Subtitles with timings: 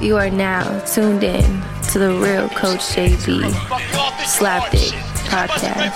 [0.00, 3.50] You are now tuned in to the real Coach JB
[4.22, 4.94] Slapdick
[5.26, 5.90] podcast.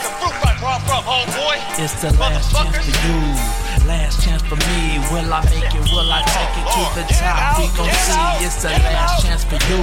[1.78, 4.98] It's the last chance for you, last chance for me.
[5.12, 5.92] Will I make it?
[5.92, 7.58] Will I take it to the top?
[7.58, 8.44] We gon' see.
[8.44, 9.82] It's the last chance for you,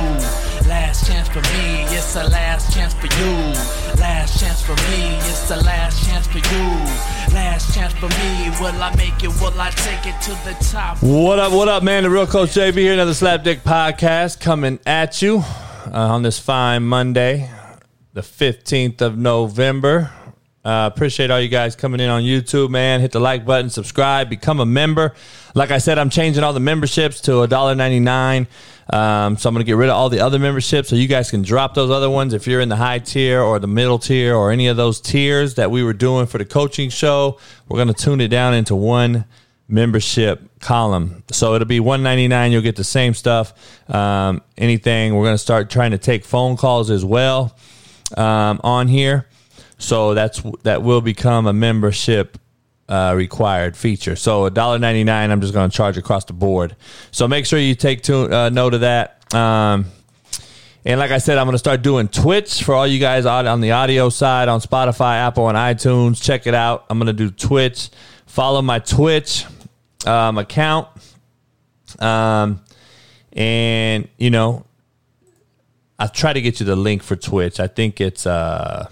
[0.68, 1.84] last chance for me.
[1.96, 3.56] It's the last chance for you,
[4.00, 5.16] last chance for me.
[5.30, 8.50] It's the last chance for you, last chance for me.
[8.60, 9.30] Will I make it?
[9.42, 11.02] Will I take it to the top?
[11.04, 12.04] What up, what up, man?
[12.04, 16.84] The real Coach JB here, another Slapdick podcast coming at you uh, on this fine
[16.84, 17.50] Monday,
[18.14, 20.12] the 15th of November.
[20.64, 23.00] Uh, appreciate all you guys coming in on YouTube, man.
[23.00, 25.14] Hit the like button, subscribe, become a member.
[25.56, 28.48] Like I said, I'm changing all the memberships to $1.99.
[28.92, 31.30] Um, so I'm going to get rid of all the other memberships so you guys
[31.30, 34.36] can drop those other ones if you're in the high tier or the middle tier
[34.36, 37.38] or any of those tiers that we were doing for the coaching show.
[37.68, 39.26] We're going to tune it down into one
[39.68, 41.24] membership column.
[41.32, 42.52] So it'll be 199.
[42.52, 43.54] You'll get the same stuff.
[43.94, 45.16] Um, anything.
[45.16, 47.56] We're going to start trying to take phone calls as well
[48.18, 49.28] um, on here.
[49.78, 52.38] So that's that will become a membership
[52.90, 54.16] uh, required feature.
[54.16, 56.76] So $1.99, I'm just going to charge across the board.
[57.12, 59.34] So make sure you take to, uh, note of that.
[59.34, 59.86] Um,
[60.84, 63.62] and like I said, I'm going to start doing Twitch for all you guys on
[63.62, 66.22] the audio side on Spotify, Apple, and iTunes.
[66.22, 66.86] Check it out.
[66.90, 67.90] I'm going to do Twitch.
[68.26, 69.46] Follow my Twitch
[70.08, 70.88] um, account.
[72.00, 72.62] Um,
[73.34, 74.66] and, you know,
[76.00, 77.60] I'll try to get you the link for Twitch.
[77.60, 78.26] I think it's.
[78.26, 78.90] Uh,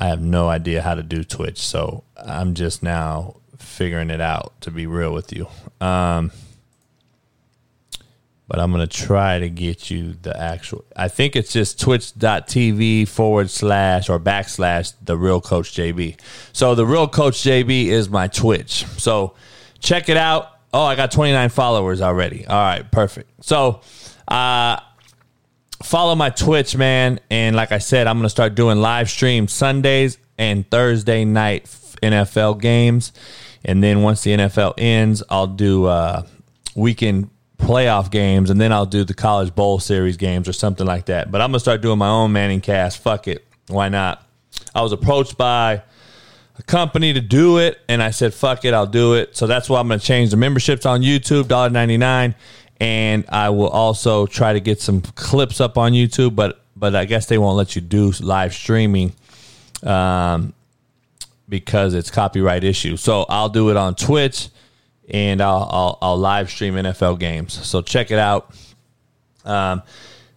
[0.00, 4.52] I have no idea how to do Twitch, so I'm just now figuring it out.
[4.60, 5.48] To be real with you,
[5.80, 6.30] um,
[8.46, 10.84] but I'm gonna try to get you the actual.
[10.94, 16.20] I think it's just Twitch.tv forward slash or backslash the real Coach JB.
[16.52, 18.86] So the real Coach JB is my Twitch.
[18.98, 19.34] So
[19.80, 20.52] check it out.
[20.72, 22.46] Oh, I got 29 followers already.
[22.46, 23.44] All right, perfect.
[23.44, 23.80] So.
[24.28, 24.78] Uh,
[25.82, 27.20] follow my Twitch, man.
[27.30, 31.64] And like I said, I'm going to start doing live streams Sundays and Thursday night
[32.02, 33.12] NFL games.
[33.64, 36.22] And then once the NFL ends, I'll do uh,
[36.74, 38.50] weekend playoff games.
[38.50, 41.30] And then I'll do the college bowl series games or something like that.
[41.30, 42.98] But I'm going to start doing my own Manning cast.
[42.98, 43.44] Fuck it.
[43.68, 44.24] Why not?
[44.74, 45.82] I was approached by
[46.56, 47.78] a company to do it.
[47.88, 49.36] And I said, fuck it, I'll do it.
[49.36, 52.34] So that's why I'm going to change the memberships on YouTube, $1.99
[52.80, 57.04] and I will also try to get some clips up on YouTube, but but I
[57.04, 59.12] guess they won't let you do live streaming
[59.82, 60.54] um,
[61.48, 62.96] because it's copyright issue.
[62.96, 64.48] So I'll do it on Twitch,
[65.08, 67.54] and I'll I'll, I'll live stream NFL games.
[67.66, 68.54] So check it out.
[69.44, 69.82] Um,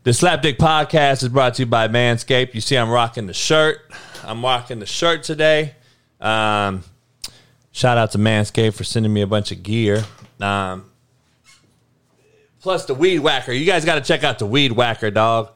[0.03, 2.55] the Slapdick Podcast is brought to you by Manscaped.
[2.55, 3.79] You see, I'm rocking the shirt.
[4.23, 5.75] I'm rocking the shirt today.
[6.19, 6.83] Um,
[7.71, 10.03] shout out to Manscaped for sending me a bunch of gear.
[10.39, 10.90] Um,
[12.61, 13.51] plus the weed whacker.
[13.51, 15.51] You guys got to check out the weed whacker, dog.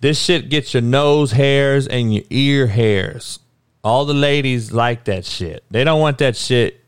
[0.00, 3.38] This shit gets your nose hairs and your ear hairs.
[3.82, 5.64] All the ladies like that shit.
[5.70, 6.84] They don't want that shit.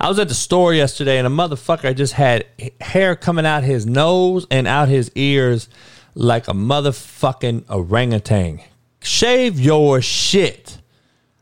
[0.00, 2.46] I was at the store yesterday and a motherfucker just had
[2.80, 5.68] hair coming out his nose and out his ears
[6.14, 8.60] like a motherfucking orangutan.
[9.00, 10.78] Shave your shit.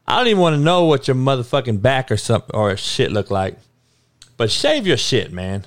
[0.07, 3.31] I don't even want to know what your motherfucking back or something or shit look
[3.31, 3.57] like.
[4.37, 5.67] But shave your shit, man.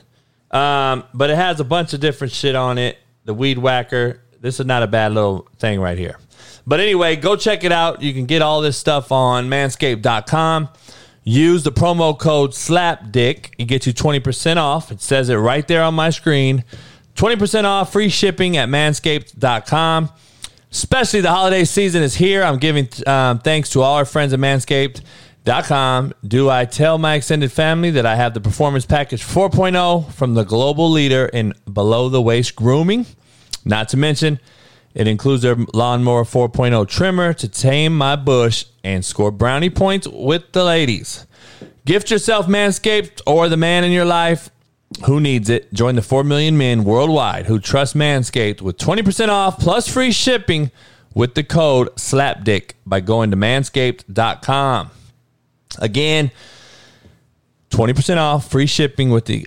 [0.56, 2.98] Um, but it has a bunch of different shit on it.
[3.26, 4.22] The weed whacker.
[4.40, 6.18] This is not a bad little thing right here.
[6.66, 8.02] But anyway, go check it out.
[8.02, 10.70] You can get all this stuff on manscaped.com.
[11.26, 13.54] Use the promo code SLAPDICK.
[13.58, 14.92] It gets you 20% off.
[14.92, 16.64] It says it right there on my screen.
[17.16, 20.10] 20% off, free shipping at manscaped.com.
[20.72, 22.44] Especially the holiday season is here.
[22.44, 25.02] I'm giving um, thanks to all our friends at Manscaped.
[25.46, 26.14] Com.
[26.28, 30.44] Do I tell my extended family that I have the Performance Package 4.0 from the
[30.44, 33.06] global leader in below the waist grooming?
[33.64, 34.40] Not to mention,
[34.96, 40.52] it includes their Lawnmower 4.0 trimmer to tame my bush and score brownie points with
[40.52, 41.28] the ladies.
[41.86, 44.50] Gift yourself Manscaped or the man in your life
[45.06, 45.72] who needs it.
[45.74, 50.72] Join the 4 million men worldwide who trust Manscaped with 20% off plus free shipping
[51.14, 54.90] with the code SLAPDICK by going to manscaped.com.
[55.80, 56.32] Again,
[57.72, 59.46] 20% off, free shipping with the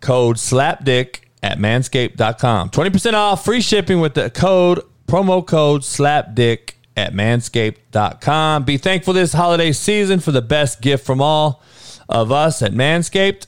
[0.00, 2.70] code SLAPDICK at manscaped.com.
[2.70, 8.64] 20% off, free shipping with the code, promo code SLAPDICK at manscaped.com.
[8.64, 11.62] Be thankful this holiday season for the best gift from all
[12.08, 13.46] of us at Manscaped.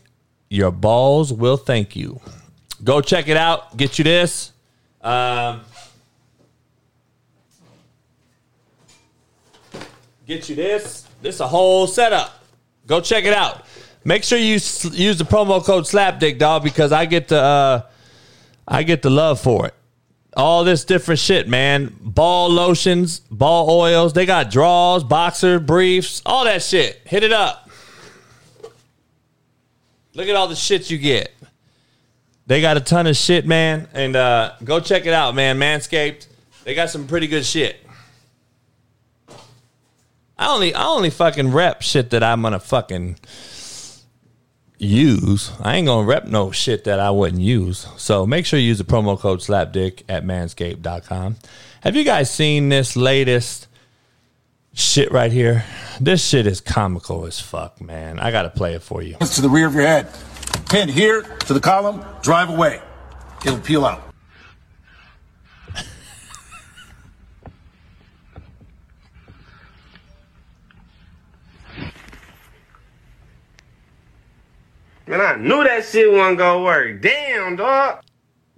[0.48, 2.20] Your balls will thank you.
[2.84, 3.76] Go check it out.
[3.76, 4.52] Get you this.
[5.00, 5.62] Um,
[10.26, 11.09] get you this.
[11.22, 12.44] This is a whole setup.
[12.86, 13.66] Go check it out.
[14.04, 17.82] Make sure you use the promo code SLAPDICK, dog, because I get to uh,
[18.66, 19.74] I get the love for it.
[20.36, 21.94] All this different shit, man.
[22.00, 24.12] Ball lotions, ball oils.
[24.12, 27.00] They got draws, boxer briefs, all that shit.
[27.04, 27.68] Hit it up.
[30.14, 31.32] Look at all the shit you get.
[32.46, 33.88] They got a ton of shit, man.
[33.92, 35.58] And uh, go check it out, man.
[35.58, 36.26] Manscaped.
[36.64, 37.76] They got some pretty good shit.
[40.40, 43.18] I only I only fucking rep shit that I'm gonna fucking
[44.78, 45.52] use.
[45.60, 47.86] I ain't gonna rep no shit that I wouldn't use.
[47.98, 51.36] So make sure you use the promo code slapdick at manscaped.com.
[51.82, 53.68] Have you guys seen this latest
[54.72, 55.66] shit right here?
[56.00, 58.18] This shit is comical as fuck, man.
[58.18, 59.16] I gotta play it for you.
[59.18, 60.08] To the rear of your head.
[60.70, 62.80] Pin here to the column, drive away.
[63.44, 64.09] It'll peel out.
[75.10, 77.02] Man, I knew that shit wasn't gonna work.
[77.02, 78.00] Damn, dog.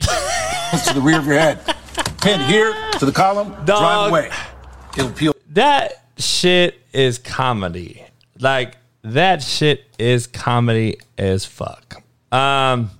[0.00, 1.58] to the rear of your head.
[2.20, 3.66] Pin here to the column, Dog.
[3.66, 4.30] drive away.
[4.98, 5.34] It'll peel.
[5.48, 8.04] That shit is comedy.
[8.38, 12.02] Like that shit is comedy as fuck.
[12.30, 12.90] Um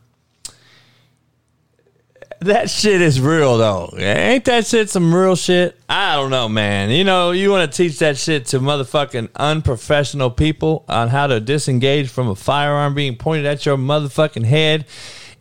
[2.47, 3.94] that shit is real though.
[3.97, 5.79] Ain't that shit some real shit?
[5.89, 6.91] I don't know, man.
[6.91, 11.41] You know, you want to teach that shit to motherfucking unprofessional people on how to
[11.41, 14.87] disengage from a firearm being pointed at your motherfucking head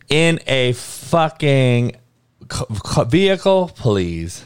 [0.08, 1.96] in a fucking
[3.06, 3.70] vehicle?
[3.74, 4.44] Please.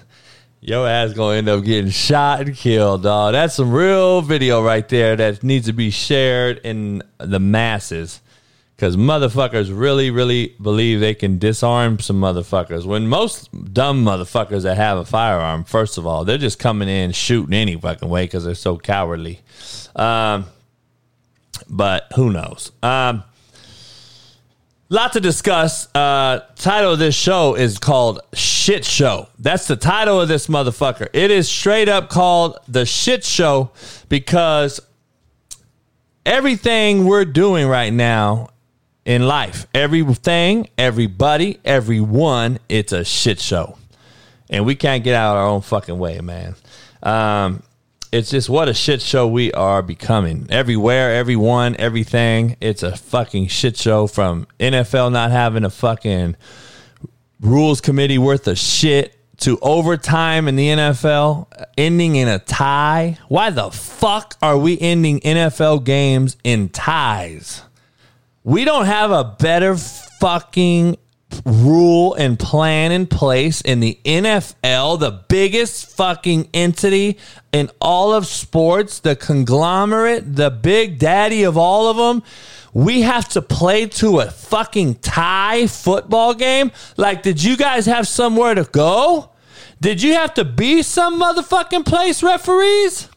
[0.61, 3.35] Your ass gonna end up getting shot and killed, dog.
[3.35, 8.21] That's some real video right there that needs to be shared in the masses.
[8.79, 12.85] Cause motherfuckers really, really believe they can disarm some motherfuckers.
[12.85, 17.13] When most dumb motherfuckers that have a firearm, first of all, they're just coming in
[17.13, 19.41] shooting any fucking way because they're so cowardly.
[19.95, 20.45] Um,
[21.71, 22.71] but who knows?
[22.83, 23.25] Um,
[24.91, 25.89] lot to discuss.
[25.95, 29.29] Uh, title of this show is called Shit Show.
[29.39, 31.09] That's the title of this motherfucker.
[31.15, 33.71] It is straight up called the Shit Show
[34.11, 34.81] because
[36.27, 38.51] everything we're doing right now
[39.07, 43.79] in life, everything, everybody, everyone, it's a shit show.
[44.51, 46.57] And we can't get out of our own fucking way, man.
[47.03, 47.63] Um,
[48.13, 50.49] it's just what a shit show we are becoming.
[50.51, 52.57] Everywhere, everyone, everything.
[52.61, 56.37] It's a fucking shit show from NFL not having a fucking
[57.41, 63.19] rules committee worth of shit to overtime in the NFL ending in a tie.
[63.29, 67.63] Why the fuck are we ending NFL games in ties?
[68.47, 70.99] We don't have a better fucking
[71.45, 77.19] rule and plan in place in the NFL, the biggest fucking entity
[77.51, 82.23] in all of sports, the conglomerate, the big daddy of all of them.
[82.73, 86.71] We have to play to a fucking tie football game.
[86.97, 89.31] Like, did you guys have somewhere to go?
[89.81, 93.09] Did you have to be some motherfucking place, referees?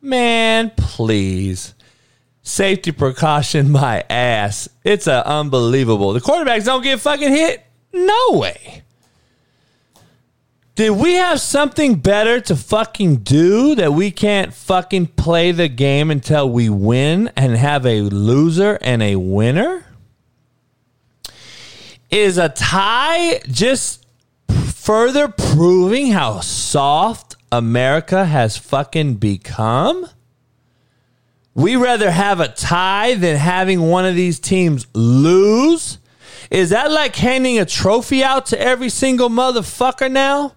[0.00, 1.74] Man, please
[2.46, 4.68] safety precaution my ass.
[4.84, 6.12] It's a unbelievable.
[6.12, 7.66] The quarterbacks don't get fucking hit.
[7.92, 8.82] No way.
[10.76, 16.10] Did we have something better to fucking do that we can't fucking play the game
[16.10, 19.86] until we win and have a loser and a winner?
[22.10, 24.06] Is a tie just
[24.48, 30.06] further proving how soft America has fucking become?
[31.56, 35.96] We rather have a tie than having one of these teams lose.
[36.50, 40.52] Is that like handing a trophy out to every single motherfucker now?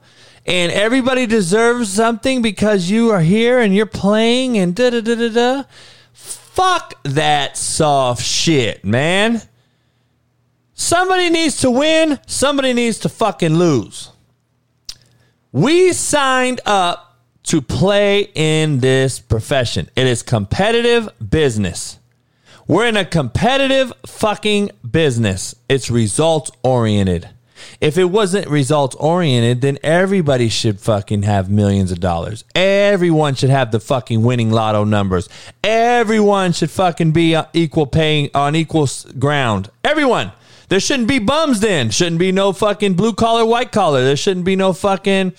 [0.45, 5.15] And everybody deserves something because you are here and you're playing and da da da
[5.15, 5.63] da da.
[6.11, 9.41] Fuck that soft shit, man.
[10.73, 14.11] Somebody needs to win, somebody needs to fucking lose.
[15.53, 17.08] We signed up
[17.49, 19.89] to play in this profession.
[19.95, 21.97] It is competitive business.
[22.67, 25.55] We're in a competitive fucking business.
[25.67, 27.29] It's results oriented.
[27.81, 32.43] If it wasn't results oriented, then everybody should fucking have millions of dollars.
[32.53, 35.27] Everyone should have the fucking winning lotto numbers.
[35.63, 38.87] Everyone should fucking be uh, equal paying on equal
[39.17, 39.71] ground.
[39.83, 40.31] Everyone.
[40.67, 41.89] There shouldn't be bums then.
[41.89, 44.03] Shouldn't be no fucking blue collar, white collar.
[44.03, 45.33] There shouldn't be no fucking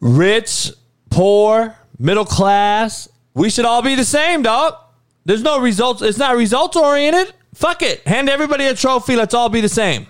[0.00, 0.72] rich,
[1.16, 3.08] poor, middle class.
[3.32, 4.76] We should all be the same, dog.
[5.24, 6.02] There's no results.
[6.02, 7.32] It's not results oriented.
[7.54, 8.06] Fuck it.
[8.06, 9.16] Hand everybody a trophy.
[9.16, 10.06] Let's all be the same.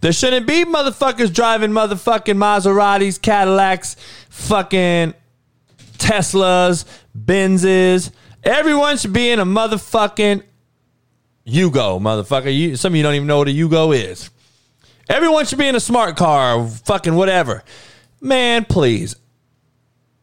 [0.00, 3.96] There shouldn't be motherfuckers driving motherfucking Maseratis, Cadillacs,
[4.30, 5.14] fucking
[5.98, 6.84] Teslas,
[7.18, 8.12] Benzes.
[8.44, 10.44] Everyone should be in a motherfucking
[11.44, 12.56] Yugo, motherfucker.
[12.56, 14.30] You, some of you don't even know what a Yugo is.
[15.08, 17.64] Everyone should be in a smart car, fucking whatever.
[18.20, 19.16] Man, please.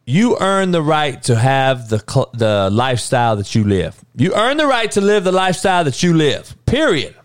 [0.08, 1.98] You earn the right to have the
[2.32, 4.00] the lifestyle that you live.
[4.14, 6.54] You earn the right to live the lifestyle that you live.
[6.64, 7.16] Period.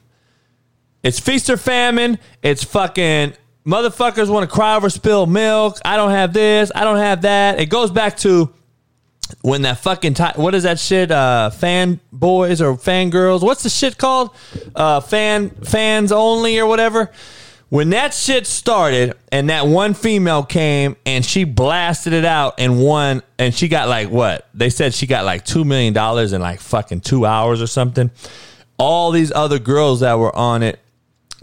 [1.03, 2.17] It's feast or famine.
[2.41, 3.33] It's fucking
[3.67, 5.77] motherfuckers want to cry over spilled milk.
[5.85, 6.71] I don't have this.
[6.73, 7.59] I don't have that.
[7.59, 8.51] It goes back to
[9.41, 11.11] when that fucking what is that shit?
[11.11, 13.43] Uh, fan boys or fan girls?
[13.43, 14.31] What's the shit called?
[14.75, 17.11] Uh, fan fans only or whatever.
[17.71, 22.83] When that shit started and that one female came and she blasted it out and
[22.83, 24.45] won and she got like what?
[24.53, 28.11] They said she got like two million dollars in like fucking two hours or something.
[28.77, 30.81] All these other girls that were on it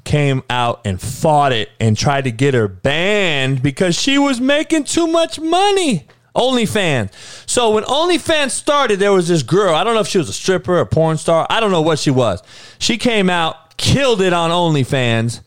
[0.05, 4.85] came out and fought it and tried to get her banned because she was making
[4.85, 6.07] too much money.
[6.37, 7.11] OnlyFans.
[7.49, 9.75] So when OnlyFans started, there was this girl.
[9.75, 11.47] I don't know if she was a stripper, a porn star.
[11.49, 12.43] I don't know what she was.
[12.79, 15.41] She came out, killed it on OnlyFans,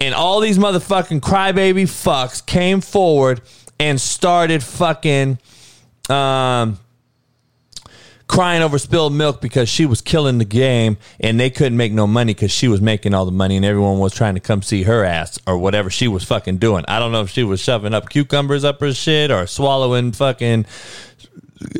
[0.00, 3.40] and all these motherfucking crybaby fucks came forward
[3.78, 5.38] and started fucking
[6.08, 6.78] um,
[8.28, 12.06] crying over spilled milk because she was killing the game and they couldn't make no
[12.06, 14.82] money because she was making all the money and everyone was trying to come see
[14.82, 16.84] her ass or whatever she was fucking doing.
[16.88, 20.66] I don't know if she was shoving up cucumbers up her shit or swallowing fucking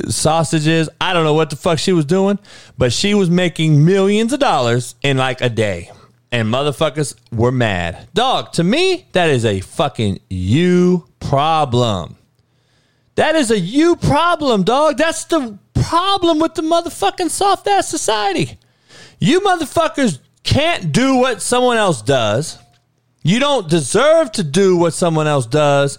[0.08, 0.88] sausages.
[1.00, 2.38] I don't know what the fuck she was doing,
[2.78, 5.90] but she was making millions of dollars in like a day.
[6.36, 8.08] And motherfuckers were mad.
[8.12, 12.18] Dog, to me, that is a fucking you problem.
[13.14, 14.98] That is a you problem, dog.
[14.98, 18.58] That's the problem with the motherfucking soft ass society.
[19.18, 22.58] You motherfuckers can't do what someone else does.
[23.22, 25.98] You don't deserve to do what someone else does.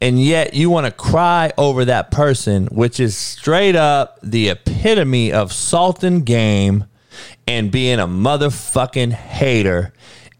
[0.00, 5.32] And yet you want to cry over that person, which is straight up the epitome
[5.32, 6.86] of salt and game
[7.46, 9.92] and being a motherfucking hater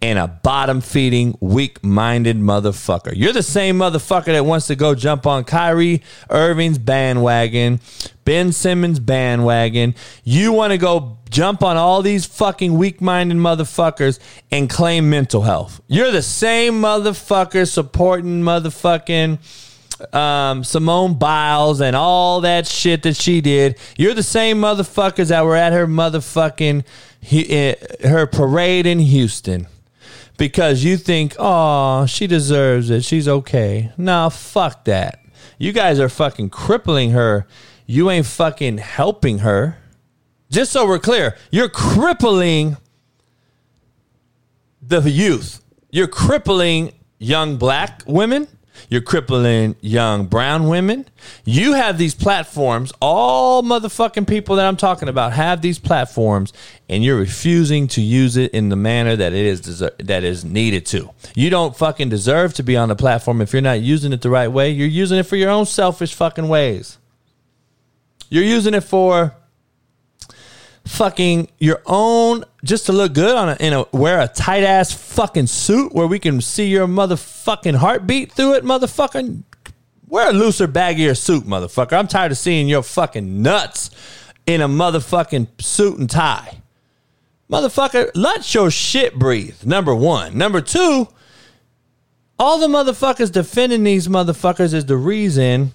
[0.02, 3.12] and a bottom feeding, weak minded motherfucker.
[3.14, 7.80] You're the same motherfucker that wants to go jump on Kyrie Irving's bandwagon,
[8.25, 9.94] Ben Simmons' bandwagon.
[10.22, 14.18] You want to go jump on all these fucking weak minded motherfuckers
[14.50, 15.80] and claim mental health.
[15.88, 19.38] You're the same motherfucker supporting motherfucking
[20.12, 23.78] um, Simone Biles and all that shit that she did.
[23.96, 26.84] You're the same motherfuckers that were at her motherfucking
[27.30, 27.74] eh,
[28.08, 29.66] her parade in Houston
[30.38, 33.04] because you think, oh, she deserves it.
[33.04, 33.92] She's okay.
[33.96, 35.20] Nah, fuck that.
[35.58, 37.46] You guys are fucking crippling her.
[37.86, 39.78] You ain't fucking helping her.
[40.50, 42.76] Just so we're clear, you're crippling
[44.80, 45.62] the youth.
[45.90, 48.48] You're crippling young black women.
[48.88, 51.06] You're crippling young brown women.
[51.45, 52.92] You have these platforms.
[53.00, 56.52] All motherfucking people that I'm talking about have these platforms,
[56.88, 60.45] and you're refusing to use it in the manner that it is deser- that is
[60.45, 61.11] needed to.
[61.35, 64.30] You don't fucking deserve to be on the platform if you're not using it the
[64.30, 64.71] right way.
[64.71, 66.99] You're using it for your own selfish fucking ways.
[68.28, 69.35] You're using it for
[70.87, 74.93] fucking your own just to look good on a, in a wear a tight ass
[74.93, 79.43] fucking suit where we can see your motherfucking heartbeat through it, motherfucking.
[80.09, 81.99] Wear a looser, baggier suit, motherfucker.
[81.99, 83.90] I'm tired of seeing your fucking nuts
[84.47, 86.62] in a motherfucking suit and tie.
[87.50, 89.64] Motherfucker, let your shit breathe.
[89.64, 90.38] Number one.
[90.38, 91.09] Number two,
[92.38, 95.73] all the motherfuckers defending these motherfuckers is the reason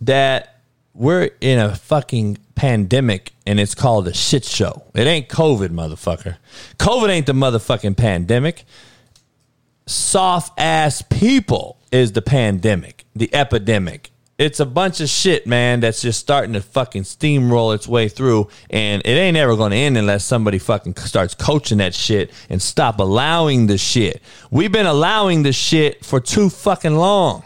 [0.00, 0.55] that
[0.96, 4.84] we're in a fucking pandemic and it's called a shit show.
[4.94, 6.36] It ain't COVID, motherfucker.
[6.78, 8.64] COVID ain't the motherfucking pandemic.
[9.86, 14.10] Soft ass people is the pandemic, the epidemic.
[14.38, 18.48] It's a bunch of shit, man, that's just starting to fucking steamroll its way through.
[18.68, 22.60] And it ain't ever going to end unless somebody fucking starts coaching that shit and
[22.60, 24.20] stop allowing the shit.
[24.50, 27.44] We've been allowing the shit for too fucking long.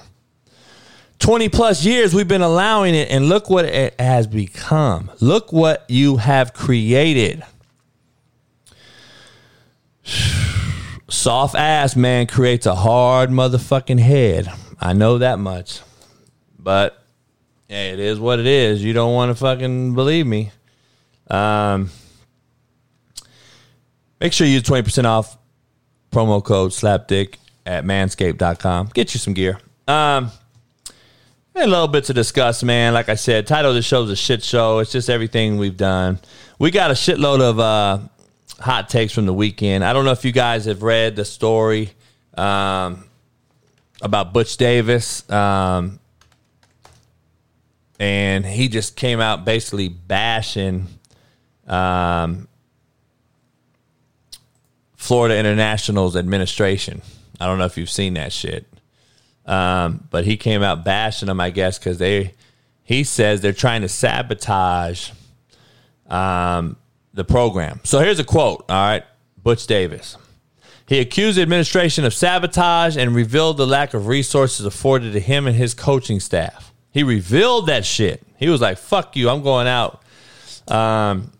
[1.20, 5.10] 20 plus years we've been allowing it and look what it has become.
[5.20, 7.44] Look what you have created.
[11.08, 14.50] Soft ass man creates a hard motherfucking head.
[14.80, 15.80] I know that much.
[16.58, 17.02] But
[17.68, 18.82] hey, it is what it is.
[18.82, 20.50] You don't want to fucking believe me.
[21.28, 21.90] Um
[24.20, 25.36] make sure you use 20% off
[26.10, 29.60] promo code slapdick at manscaped.com get you some gear.
[29.86, 30.32] Um
[31.56, 32.94] a little bit to discuss, man.
[32.94, 34.78] Like I said, title of the show is a shit show.
[34.78, 36.18] It's just everything we've done.
[36.58, 37.98] We got a shitload of uh,
[38.58, 39.84] hot takes from the weekend.
[39.84, 41.90] I don't know if you guys have read the story
[42.34, 43.04] um,
[44.00, 45.28] about Butch Davis.
[45.30, 46.00] Um,
[47.98, 50.86] and he just came out basically bashing
[51.66, 52.48] um,
[54.96, 57.02] Florida International's administration.
[57.38, 58.66] I don't know if you've seen that shit.
[59.46, 62.34] Um, but he came out bashing them, I guess, because they
[62.82, 65.10] he says they're trying to sabotage
[66.08, 66.76] um,
[67.14, 67.80] the program.
[67.84, 69.04] So here's a quote, all right,
[69.42, 70.16] Butch Davis.
[70.86, 75.46] He accused the administration of sabotage and revealed the lack of resources afforded to him
[75.46, 76.72] and his coaching staff.
[76.90, 78.22] He revealed that shit.
[78.36, 79.30] He was like, "Fuck you!
[79.30, 80.02] I'm going out."
[80.66, 81.30] Um,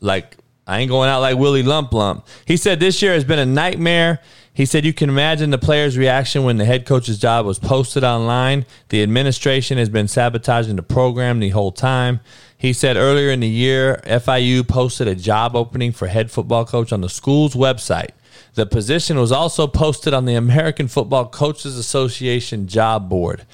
[0.00, 2.26] like I ain't going out like Willie Lump Lump.
[2.44, 4.20] He said this year has been a nightmare.
[4.56, 8.02] He said you can imagine the players' reaction when the head coach's job was posted
[8.02, 8.64] online.
[8.88, 12.20] The administration has been sabotaging the program the whole time.
[12.56, 16.90] He said earlier in the year, FIU posted a job opening for head football coach
[16.90, 18.12] on the school's website.
[18.54, 23.44] The position was also posted on the American Football Coaches Association job board.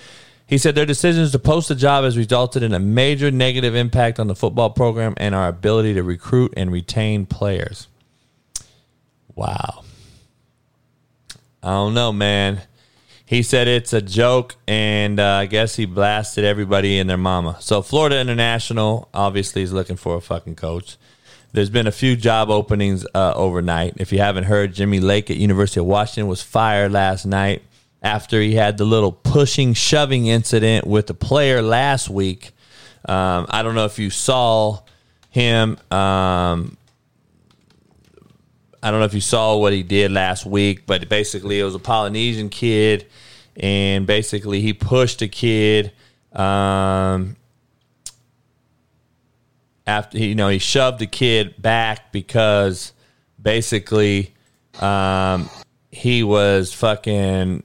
[0.46, 4.20] He said their decisions to post the job has resulted in a major negative impact
[4.20, 7.88] on the football program and our ability to recruit and retain players.
[9.34, 9.82] Wow.
[11.62, 12.62] I don't know, man.
[13.24, 17.56] He said it's a joke, and uh, I guess he blasted everybody and their mama.
[17.60, 20.96] So Florida International obviously is looking for a fucking coach.
[21.52, 23.94] There's been a few job openings uh, overnight.
[23.98, 27.62] If you haven't heard, Jimmy Lake at University of Washington was fired last night
[28.02, 32.50] after he had the little pushing, shoving incident with the player last week.
[33.04, 34.80] Um, I don't know if you saw
[35.30, 35.78] him.
[35.90, 36.76] Um,
[38.82, 41.74] I don't know if you saw what he did last week, but basically it was
[41.74, 43.06] a Polynesian kid,
[43.56, 45.92] and basically he pushed a kid.
[46.32, 47.36] Um,
[49.86, 52.92] after you know he shoved the kid back because
[53.40, 54.32] basically
[54.80, 55.48] um,
[55.90, 57.62] he was fucking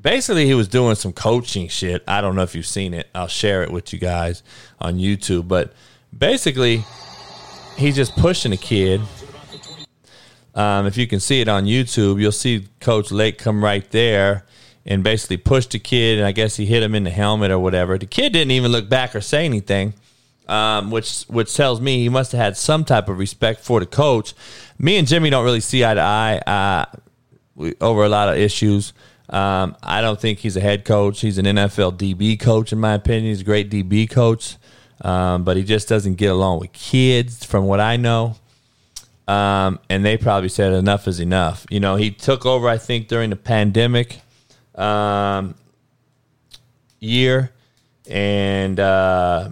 [0.00, 2.02] basically he was doing some coaching shit.
[2.08, 3.08] I don't know if you've seen it.
[3.14, 4.42] I'll share it with you guys
[4.80, 5.72] on YouTube, but
[6.16, 6.84] basically
[7.76, 9.00] he's just pushing a kid.
[10.54, 14.44] Um, if you can see it on YouTube, you'll see Coach Lake come right there
[14.84, 17.58] and basically push the kid, and I guess he hit him in the helmet or
[17.58, 17.98] whatever.
[17.98, 19.94] The kid didn't even look back or say anything,
[20.48, 23.86] um, which which tells me he must have had some type of respect for the
[23.86, 24.34] coach.
[24.78, 26.86] Me and Jimmy don't really see eye to eye uh,
[27.80, 28.92] over a lot of issues.
[29.28, 31.20] Um, I don't think he's a head coach.
[31.20, 33.26] He's an NFL DB coach, in my opinion.
[33.26, 34.56] He's a great DB coach,
[35.02, 38.34] um, but he just doesn't get along with kids, from what I know.
[39.28, 41.66] Um, and they probably said enough is enough.
[41.70, 44.20] You know, he took over, I think, during the pandemic
[44.74, 45.54] um,
[46.98, 47.52] year,
[48.08, 49.50] and uh,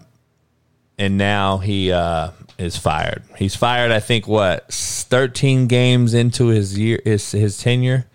[0.99, 3.23] and now he uh, is fired.
[3.37, 3.93] He's fired.
[3.93, 8.07] I think what thirteen games into his year his his tenure,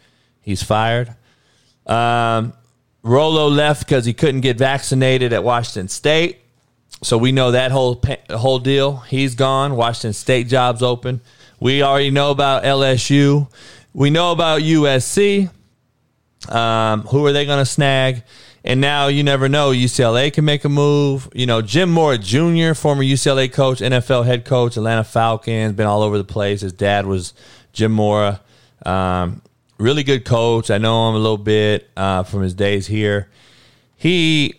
[0.42, 1.16] he's fired.
[1.86, 2.54] Um,
[3.04, 6.40] Rolo left because he couldn't get vaccinated at Washington State.
[7.02, 8.98] So we know that whole whole deal.
[8.98, 9.76] He's gone.
[9.76, 11.22] Washington State jobs open.
[11.64, 13.50] We already know about LSU.
[13.94, 15.50] We know about USC.
[16.50, 18.24] Um, who are they going to snag?
[18.66, 19.72] And now you never know.
[19.72, 21.30] UCLA can make a move.
[21.34, 26.02] You know, Jim Mora Jr., former UCLA coach, NFL head coach, Atlanta Falcons, been all
[26.02, 26.60] over the place.
[26.60, 27.34] His dad was
[27.72, 28.42] Jim Mora.
[28.86, 29.42] Um,
[29.78, 30.70] really good coach.
[30.70, 33.30] I know him a little bit uh, from his days here.
[33.96, 34.56] He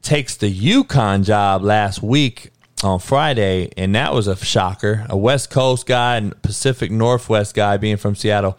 [0.00, 2.50] takes the UConn job last week
[2.82, 5.06] on Friday, and that was a shocker.
[5.08, 8.58] A West Coast guy and Pacific Northwest guy being from Seattle.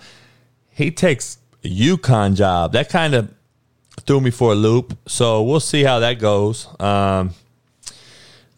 [0.69, 2.73] He takes a UConn job.
[2.73, 3.34] That kind of
[4.01, 4.97] threw me for a loop.
[5.08, 6.67] So we'll see how that goes.
[6.80, 7.34] Um,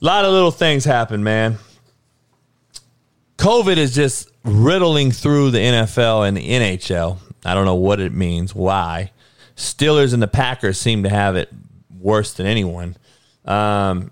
[0.02, 1.58] a lot of little things happen, man.
[3.38, 7.18] COVID is just riddling through the NFL and the NHL.
[7.46, 9.12] I don't know what it means, why.
[9.56, 11.50] Steelers and the Packers seem to have it
[12.00, 12.96] worse than anyone.
[13.46, 14.12] Um,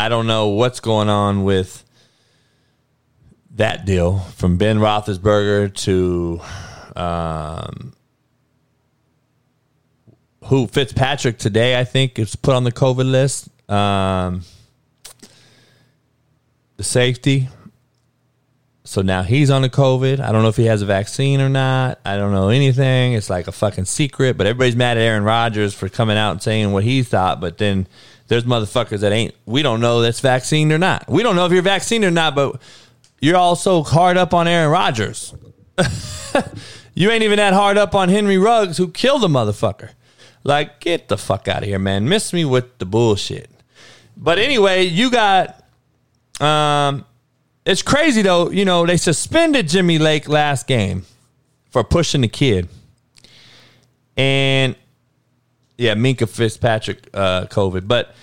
[0.00, 1.84] I don't know what's going on with
[3.56, 6.40] that deal from Ben Roethlisberger to
[6.98, 7.92] um,
[10.46, 11.78] who Fitzpatrick today.
[11.78, 13.50] I think is put on the COVID list.
[13.70, 14.40] Um,
[16.78, 17.48] the safety
[18.90, 20.18] so now he's on the COVID.
[20.18, 22.00] I don't know if he has a vaccine or not.
[22.04, 23.12] I don't know anything.
[23.12, 24.36] It's like a fucking secret.
[24.36, 27.40] But everybody's mad at Aaron Rodgers for coming out and saying what he thought.
[27.40, 27.86] But then
[28.30, 29.34] there's motherfuckers that ain't.
[29.44, 31.08] We don't know that's vaccinated or not.
[31.08, 32.36] We don't know if you're vaccinated or not.
[32.36, 32.62] But
[33.20, 35.34] you're also hard up on Aaron Rodgers.
[36.94, 39.90] you ain't even that hard up on Henry Ruggs, who killed the motherfucker.
[40.44, 42.08] Like, get the fuck out of here, man.
[42.08, 43.50] Miss me with the bullshit.
[44.16, 45.64] But anyway, you got
[46.40, 47.04] um
[47.66, 48.48] it's crazy though.
[48.48, 51.04] You know they suspended Jimmy Lake last game
[51.70, 52.68] for pushing the kid,
[54.16, 54.76] and
[55.80, 58.14] yeah, Minkah Fitzpatrick uh, COVID, but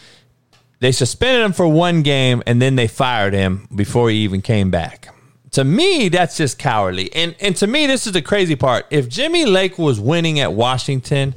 [0.79, 4.69] they suspended him for one game and then they fired him before he even came
[4.69, 5.13] back.
[5.51, 7.11] To me, that's just cowardly.
[7.15, 8.85] And and to me, this is the crazy part.
[8.91, 11.33] If Jimmy Lake was winning at Washington,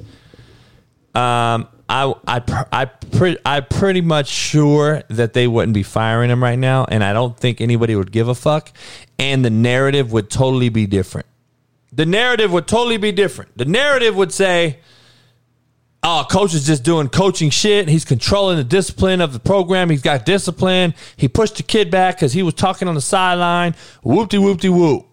[1.15, 6.43] um, I I I pre- I pretty much sure that they wouldn't be firing him
[6.43, 8.73] right now, and I don't think anybody would give a fuck.
[9.19, 11.27] And the narrative would totally be different.
[11.93, 13.57] The narrative would totally be different.
[13.57, 14.81] The narrative would say,
[16.03, 17.89] "Oh, coach is just doing coaching shit.
[17.89, 19.91] He's controlling the discipline of the program.
[19.91, 20.95] He's got discipline.
[21.17, 23.75] He pushed the kid back because he was talking on the sideline.
[24.03, 25.07] Whoop de whoop de whoop."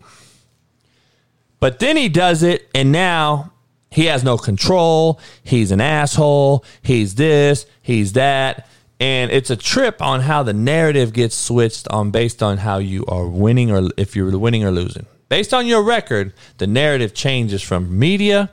[1.59, 3.51] But then he does it, and now
[3.89, 5.19] he has no control.
[5.43, 6.63] He's an asshole.
[6.81, 8.67] He's this, he's that.
[8.99, 13.05] And it's a trip on how the narrative gets switched on based on how you
[13.07, 15.05] are winning or if you're winning or losing.
[15.29, 18.49] Based on your record, the narrative changes from media,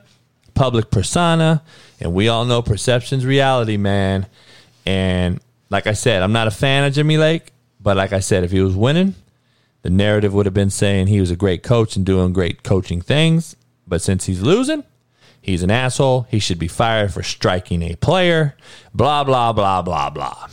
[0.53, 1.63] public persona,
[1.99, 4.27] and we all know perception's reality, man.
[4.85, 8.43] And like I said, I'm not a fan of Jimmy Lake, but like I said,
[8.43, 9.15] if he was winning,
[9.81, 13.01] the narrative would have been saying he was a great coach and doing great coaching
[13.01, 13.55] things.
[13.87, 14.83] But since he's losing,
[15.45, 16.25] He's an asshole.
[16.31, 18.57] He should be fired for striking a player.
[18.95, 20.47] Blah, blah, blah, blah, blah.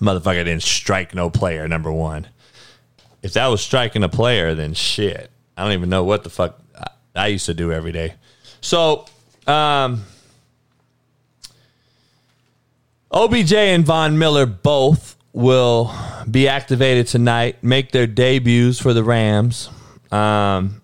[0.00, 2.26] Motherfucker didn't strike no player, number one.
[3.22, 5.30] If that was striking a player, then shit.
[5.56, 6.60] I don't even know what the fuck
[7.14, 8.14] I used to do every day.
[8.60, 9.06] So,
[9.46, 10.02] um,
[13.10, 15.94] OBJ and Von Miller both will
[16.30, 19.70] be activated tonight, make their debuts for the Rams.
[20.10, 20.81] Um,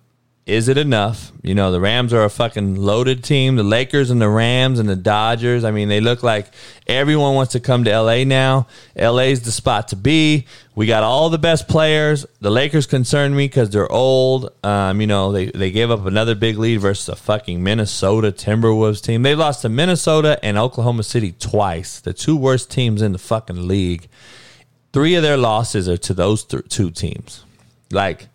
[0.49, 1.31] is it enough?
[1.43, 3.57] You know, the Rams are a fucking loaded team.
[3.57, 5.63] The Lakers and the Rams and the Dodgers.
[5.63, 6.47] I mean, they look like
[6.87, 8.67] everyone wants to come to LA now.
[8.97, 10.47] LA's the spot to be.
[10.75, 12.25] We got all the best players.
[12.41, 14.51] The Lakers concern me because they're old.
[14.65, 19.03] Um, you know, they, they gave up another big lead versus a fucking Minnesota Timberwolves
[19.03, 19.23] team.
[19.23, 23.69] They lost to Minnesota and Oklahoma City twice, the two worst teams in the fucking
[23.69, 24.09] league.
[24.95, 27.45] Three of their losses are to those th- two teams.
[27.91, 28.29] Like,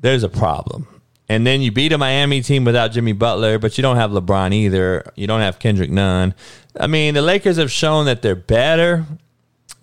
[0.00, 0.88] there's a problem.
[1.28, 4.52] And then you beat a Miami team without Jimmy Butler, but you don't have LeBron
[4.52, 5.10] either.
[5.14, 6.34] You don't have Kendrick Nunn.
[6.78, 9.06] I mean, the Lakers have shown that they're better.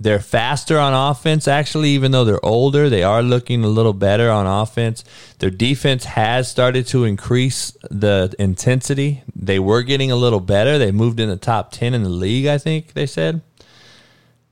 [0.02, 2.89] They're faster on offense, actually, even though they're older.
[2.89, 5.04] They are looking a little better on offense.
[5.39, 9.23] Their defense has started to increase the intensity.
[9.36, 10.78] They were getting a little better.
[10.78, 13.41] They moved in the top 10 in the league, I think they said.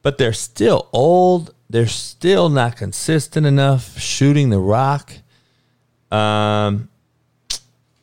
[0.02, 1.54] But they're still old.
[1.69, 5.13] They're still not consistent enough shooting the rock.
[6.12, 6.89] Um,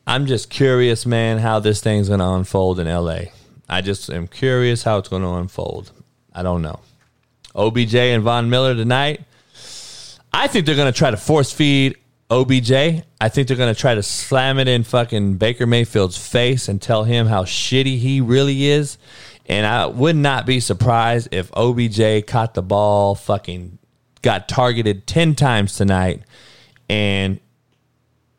[0.07, 3.19] I'm just curious, man, how this thing's going to unfold in LA.
[3.67, 5.91] I just am curious how it's going to unfold.
[6.33, 6.79] I don't know.
[7.55, 9.21] OBJ and Von Miller tonight.
[10.33, 11.97] I think they're going to try to force feed
[12.29, 12.71] OBJ.
[12.71, 16.81] I think they're going to try to slam it in fucking Baker Mayfield's face and
[16.81, 18.97] tell him how shitty he really is.
[19.47, 23.77] And I would not be surprised if OBJ caught the ball, fucking
[24.21, 26.23] got targeted 10 times tonight,
[26.89, 27.39] and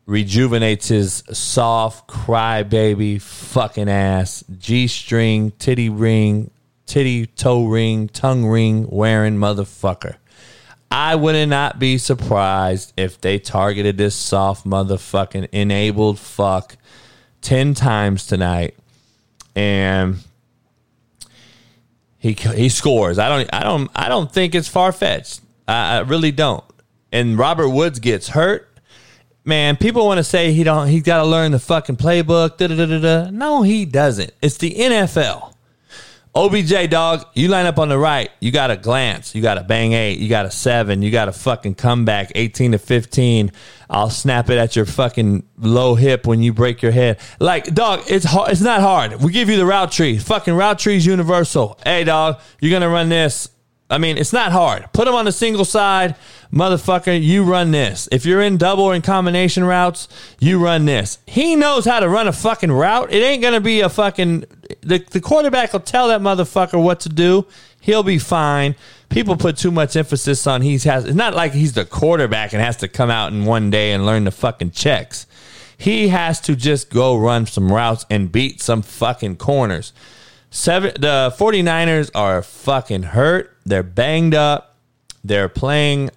[0.07, 6.49] rejuvenates his soft crybaby fucking ass, G string, titty ring,
[6.87, 10.15] titty toe ring, tongue ring wearing motherfucker.
[10.89, 16.77] I would not be surprised if they targeted this soft motherfucking enabled fuck
[17.41, 18.75] 10 times tonight
[19.53, 20.17] and
[22.19, 23.19] he he scores.
[23.19, 25.41] I don't I don't I don't think it's far fetched.
[25.67, 26.63] I, I really don't.
[27.11, 28.66] And Robert Woods gets hurt
[29.47, 32.57] man, people want to say he don't he got to learn the fucking playbook.
[32.57, 33.29] Da, da, da, da.
[33.31, 34.31] No, he doesn't.
[34.41, 35.53] It's the NFL.
[36.35, 39.63] OBJ dog, you line up on the right, you got a glance, you got a
[39.63, 43.51] bang eight, you got a seven, you got a fucking comeback, 18 to 15.
[43.89, 47.17] I'll snap it at your fucking low hip when you break your head.
[47.39, 49.15] Like, dog, it's hard, it's not hard.
[49.23, 50.19] We give you the route tree.
[50.19, 51.79] Fucking route tree is universal.
[51.83, 53.49] Hey, dog, you're gonna run this.
[53.89, 54.91] I mean, it's not hard.
[54.91, 56.15] Put them on the single side
[56.51, 58.07] motherfucker, you run this.
[58.11, 60.07] If you're in double or in combination routes,
[60.39, 61.19] you run this.
[61.25, 63.11] He knows how to run a fucking route.
[63.11, 64.45] It ain't gonna be a fucking
[64.81, 67.47] the, the quarterback will tell that motherfucker what to do.
[67.79, 68.75] He'll be fine.
[69.09, 72.61] People put too much emphasis on he's has it's not like he's the quarterback and
[72.61, 75.25] has to come out in one day and learn the fucking checks.
[75.77, 79.93] He has to just go run some routes and beat some fucking corners.
[80.49, 83.56] Seven the 49ers are fucking hurt.
[83.67, 84.77] They're banged up.
[85.23, 86.11] They're playing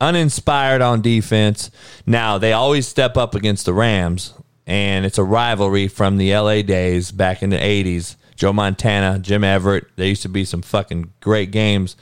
[0.00, 1.70] uninspired on defense.
[2.06, 4.32] Now, they always step up against the Rams,
[4.66, 8.16] and it's a rivalry from the LA days back in the 80s.
[8.34, 11.96] Joe Montana, Jim Everett, there used to be some fucking great games.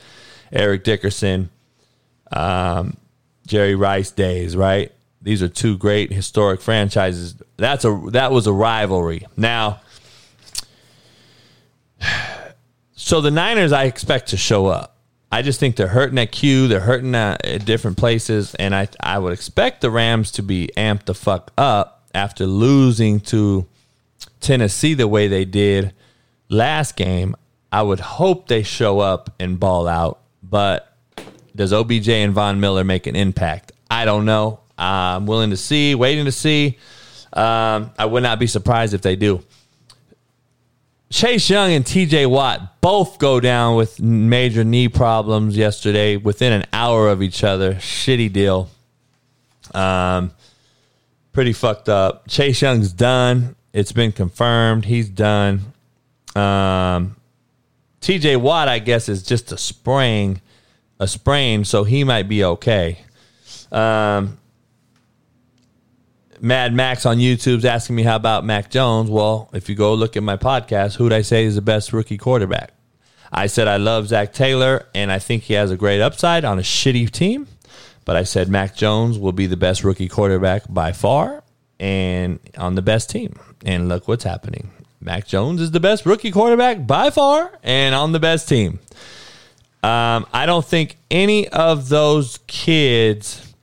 [0.53, 1.51] Eric Dickerson,
[2.31, 2.97] um,
[3.47, 4.93] Jerry Rice days, right?
[5.21, 7.35] These are two great historic franchises.
[7.57, 9.27] That's a that was a rivalry.
[9.37, 9.81] Now,
[13.09, 14.99] so the Niners I expect to show up.
[15.33, 16.68] I just think they're hurting at Q.
[16.68, 20.68] They're hurting at, at different places, and I I would expect the Rams to be
[20.77, 23.66] amped the fuck up after losing to
[24.40, 25.94] Tennessee the way they did
[26.51, 27.35] last game.
[27.73, 30.94] I would hope they show up and ball out, but
[31.57, 33.73] does OBJ and Von Miller make an impact?
[33.90, 34.61] I don't know.
[34.77, 36.77] I'm willing to see, waiting to see.
[37.33, 39.42] Um, I would not be surprised if they do.
[41.11, 46.66] Chase Young and TJ Watt both go down with major knee problems yesterday within an
[46.73, 47.75] hour of each other.
[47.75, 48.68] Shitty deal.
[49.73, 50.33] Um,
[51.33, 52.29] pretty fucked up.
[52.29, 53.57] Chase Young's done.
[53.73, 54.85] It's been confirmed.
[54.85, 55.73] He's done.
[56.37, 57.16] Um,
[58.01, 60.40] TJ Watt, I guess, is just a sprain,
[61.01, 62.99] a sprain, so he might be okay.
[63.73, 64.38] Um,
[66.40, 69.11] Mad Max on YouTube's asking me how about Mac Jones.
[69.11, 72.18] Well, if you go look at my podcast, who'd I say is the best rookie
[72.18, 72.72] quarterback?
[73.33, 76.59] I said I love Zach Taylor and I think he has a great upside on
[76.59, 77.48] a shitty team.
[78.05, 81.42] But I said Mac Jones will be the best rookie quarterback by far
[81.79, 83.38] and on the best team.
[83.64, 84.70] And look what's happening.
[85.01, 88.79] Mac Jones is the best rookie quarterback by far and on the best team.
[89.83, 93.55] Um, I don't think any of those kids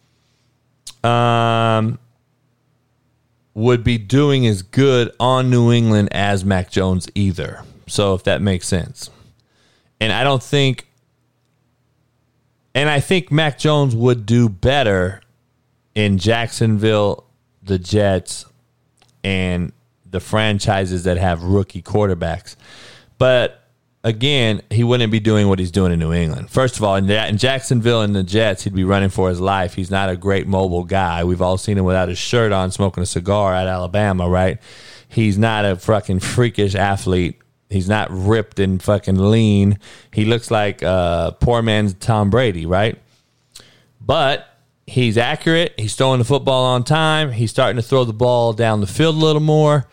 [1.04, 2.00] um,
[3.56, 7.64] would be doing as good on New England as Mac Jones either.
[7.88, 9.10] So if that makes sense.
[10.00, 10.88] And I don't think
[12.76, 15.22] and I think Mac Jones would do better
[15.96, 17.24] in Jacksonville,
[17.64, 18.46] the Jets,
[19.24, 19.72] and
[20.06, 22.58] the franchises that have rookie quarterbacks.
[23.18, 23.65] But
[24.06, 26.50] again, he wouldn't be doing what he's doing in New England.
[26.50, 29.74] First of all, in, in Jacksonville and the Jets, he'd be running for his life.
[29.74, 31.24] He's not a great mobile guy.
[31.24, 34.60] We've all seen him without his shirt on, smoking a cigar at Alabama, right?
[35.10, 37.42] He's not a fucking freakish athlete.
[37.70, 39.80] He's not ripped and fucking lean.
[40.14, 43.00] He looks like uh, poor man's Tom Brady, right?
[44.00, 44.48] But
[44.86, 45.74] he's accurate.
[45.78, 47.32] He's throwing the football on time.
[47.32, 49.88] He's starting to throw the ball down the field a little more.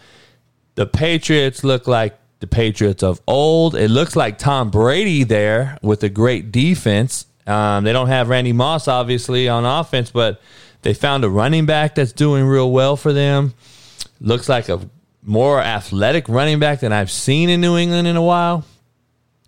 [0.75, 3.77] The Patriots look like the Patriots of old.
[3.77, 7.25] It looks like Tom Brady there with a great defense.
[7.47, 10.43] Um, they don't have Randy Moss, obviously, on offense, but
[10.83, 13.55] they found a running back that's doing real well for them.
[14.21, 14.81] Looks like a
[15.23, 18.65] more athletic running back than I've seen in New England in a while.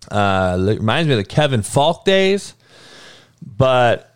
[0.09, 2.53] Uh, reminds me of the Kevin Faulk days.
[3.45, 4.15] But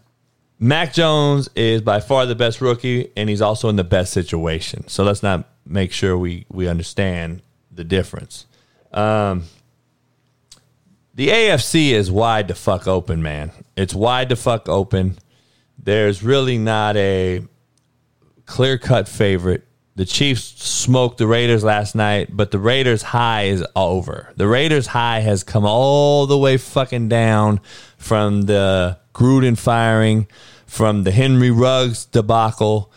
[0.57, 4.87] Mac Jones is by far the best rookie, and he's also in the best situation.
[4.87, 8.45] So let's not make sure we, we understand the difference.
[8.91, 9.43] Um,
[11.15, 13.51] the AFC is wide to fuck open, man.
[13.75, 15.17] It's wide to fuck open.
[15.77, 17.45] There's really not a
[18.45, 19.65] clear cut favorite.
[19.95, 24.31] The Chiefs smoked the Raiders last night, but the Raiders high is over.
[24.37, 27.59] The Raiders high has come all the way fucking down
[27.97, 30.27] from the Gruden firing,
[30.65, 32.93] from the Henry Ruggs debacle.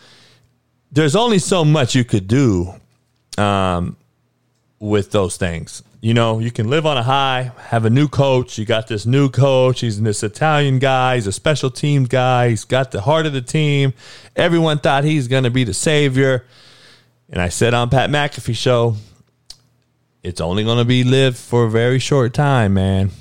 [0.93, 2.73] There's only so much you could do
[3.37, 3.97] um,
[4.83, 5.85] with those things.
[6.01, 8.59] You know, you can live on a high, have a new coach.
[8.59, 9.81] You got this new coach.
[9.81, 11.15] He's this Italian guy.
[11.15, 12.49] He's a special team guy.
[12.49, 13.95] He's got the heart of the team.
[14.35, 16.45] Everyone thought he's going to be the savior.
[17.29, 18.97] And I said on Pat McAfee show,
[20.25, 23.13] it's only going to be lived for a very short time, man.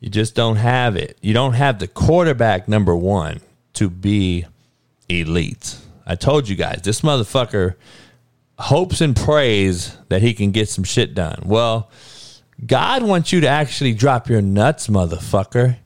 [0.00, 1.16] You just don't have it.
[1.22, 3.40] You don't have the quarterback number one
[3.72, 4.44] to be
[5.08, 5.78] elite.
[6.06, 7.76] I told you guys, this motherfucker
[8.60, 11.42] hopes and prays that he can get some shit done.
[11.44, 11.90] Well,
[12.64, 15.78] God wants you to actually drop your nuts, motherfucker.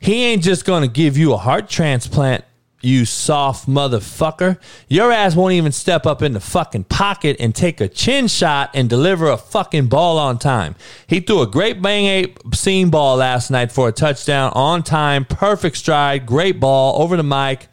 [0.00, 2.44] He ain't just going to give you a heart transplant,
[2.80, 4.58] you soft motherfucker.
[4.88, 8.70] Your ass won't even step up in the fucking pocket and take a chin shot
[8.74, 10.74] and deliver a fucking ball on time.
[11.06, 15.24] He threw a great bang eight seam ball last night for a touchdown on time,
[15.24, 17.68] perfect stride, great ball over the mic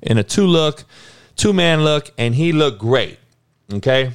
[0.00, 0.84] in a two look,
[1.36, 3.18] two man look, and he looked great.
[3.70, 4.12] Okay.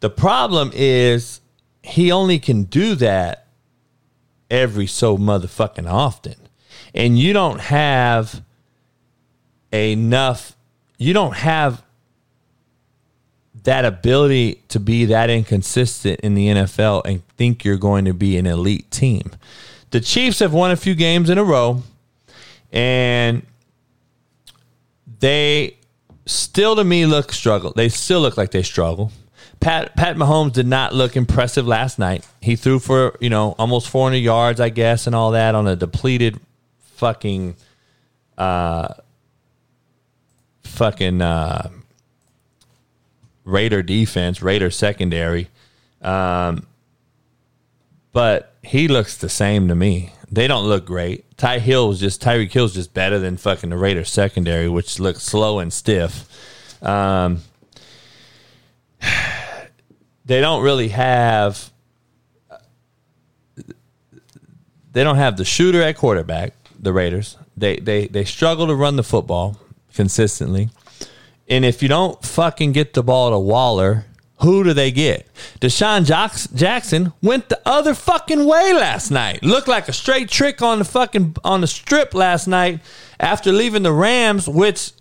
[0.00, 1.40] The problem is
[1.82, 3.46] he only can do that
[4.50, 6.36] every so motherfucking often.
[6.94, 8.42] And you don't have
[9.72, 10.56] enough,
[10.98, 11.82] you don't have
[13.64, 18.36] that ability to be that inconsistent in the NFL and think you're going to be
[18.36, 19.32] an elite team.
[19.90, 21.82] The Chiefs have won a few games in a row
[22.72, 23.44] and
[25.18, 25.76] they
[26.26, 27.72] still to me look struggle.
[27.74, 29.12] They still look like they struggle.
[29.60, 32.26] Pat Pat Mahomes did not look impressive last night.
[32.42, 35.76] He threw for you know almost 400 yards, I guess, and all that on a
[35.76, 36.38] depleted
[36.96, 37.56] fucking
[38.36, 38.94] uh
[40.62, 41.70] fucking uh
[43.44, 45.48] Raider defense, Raider secondary.
[46.02, 46.66] Um,
[48.12, 50.12] but he looks the same to me.
[50.30, 51.36] They don't look great.
[51.36, 55.22] Ty Hill was just Tyreek Hill's just better than fucking the Raiders secondary, which looks
[55.22, 56.28] slow and stiff.
[56.82, 57.42] Um,
[60.24, 61.70] they don't really have
[64.92, 67.36] they don't have the shooter at quarterback, the Raiders.
[67.56, 69.58] They they they struggle to run the football
[69.94, 70.70] consistently.
[71.48, 74.06] And if you don't fucking get the ball to Waller,
[74.40, 75.26] who do they get?
[75.60, 76.04] DeSean
[76.54, 79.42] Jackson went the other fucking way last night.
[79.42, 82.80] Looked like a straight trick on the fucking on the strip last night
[83.18, 84.92] after leaving the Rams, which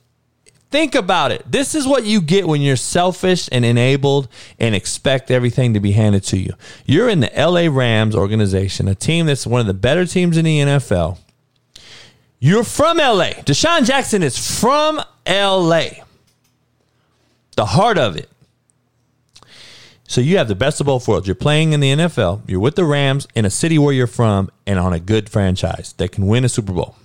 [0.72, 1.44] think about it.
[1.50, 5.92] This is what you get when you're selfish and enabled and expect everything to be
[5.92, 6.54] handed to you.
[6.86, 10.46] You're in the LA Rams organization, a team that's one of the better teams in
[10.46, 11.18] the NFL.
[12.40, 13.32] You're from LA.
[13.44, 15.88] DeSean Jackson is from LA.
[17.56, 18.30] The heart of it.
[20.08, 21.28] So you have the best of both worlds.
[21.28, 24.52] You're playing in the NFL, you're with the Rams in a city where you're from,
[24.68, 26.96] and on a good franchise that can win a Super Bowl.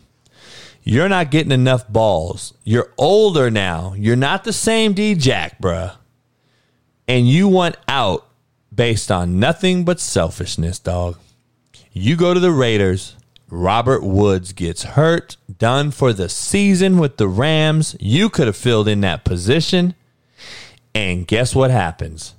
[0.82, 2.54] You're not getting enough balls.
[2.64, 3.94] You're older now.
[3.96, 5.94] You're not the same D Jack, bruh.
[7.06, 8.26] And you want out
[8.74, 11.18] based on nothing but selfishness, dog.
[11.92, 13.16] You go to the Raiders.
[13.48, 17.96] Robert Woods gets hurt, done for the season with the Rams.
[17.98, 19.94] You could have filled in that position.
[20.94, 22.34] And guess what happens?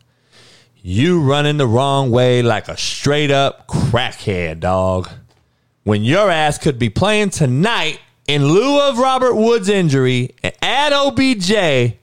[0.83, 5.09] You running the wrong way like a straight up crackhead, dog.
[5.83, 11.95] When your ass could be playing tonight in lieu of Robert Woods' injury, add OBJ,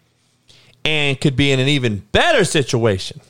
[0.85, 3.21] and could be in an even better situation.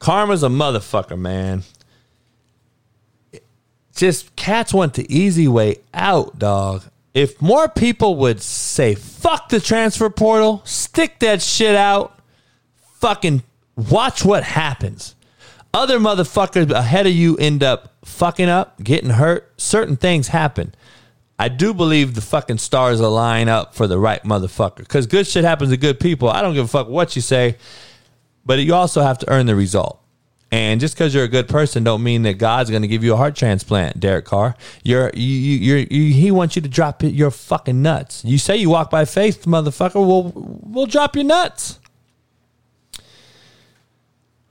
[0.00, 1.62] Karma's a motherfucker, man.
[3.96, 6.84] Just cats want the easy way out, dog.
[7.14, 12.20] If more people would say, fuck the transfer portal, stick that shit out,
[13.00, 13.42] fucking
[13.78, 15.14] Watch what happens.
[15.72, 19.52] Other motherfuckers ahead of you end up fucking up, getting hurt.
[19.56, 20.74] Certain things happen.
[21.38, 24.78] I do believe the fucking stars are align up for the right motherfucker.
[24.78, 26.28] Because good shit happens to good people.
[26.28, 27.56] I don't give a fuck what you say,
[28.44, 30.02] but you also have to earn the result.
[30.50, 33.12] And just because you're a good person, don't mean that God's going to give you
[33.12, 34.56] a heart transplant, Derek Carr.
[34.82, 38.24] You're, you, you, you, he wants you to drop your fucking nuts.
[38.24, 39.94] You say you walk by faith, motherfucker.
[39.94, 41.78] We'll, we'll drop your nuts.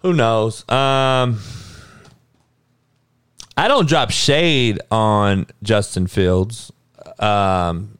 [0.08, 0.62] Who knows?
[0.70, 1.38] Um,
[3.58, 6.72] I don't drop shade on Justin Fields.
[7.20, 7.98] Um,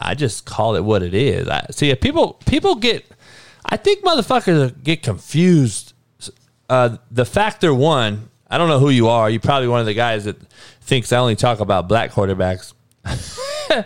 [0.00, 1.46] I just call it what it is.
[1.46, 3.06] I see if people people get
[3.64, 5.92] I think motherfuckers get confused.
[6.68, 9.30] Uh, the factor one, I don't know who you are.
[9.30, 10.36] You're probably one of the guys that
[10.80, 12.72] thinks I only talk about black quarterbacks.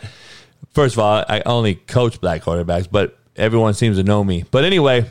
[0.70, 4.46] First of all, I only coach black quarterbacks, but everyone seems to know me.
[4.51, 5.11] But anyway,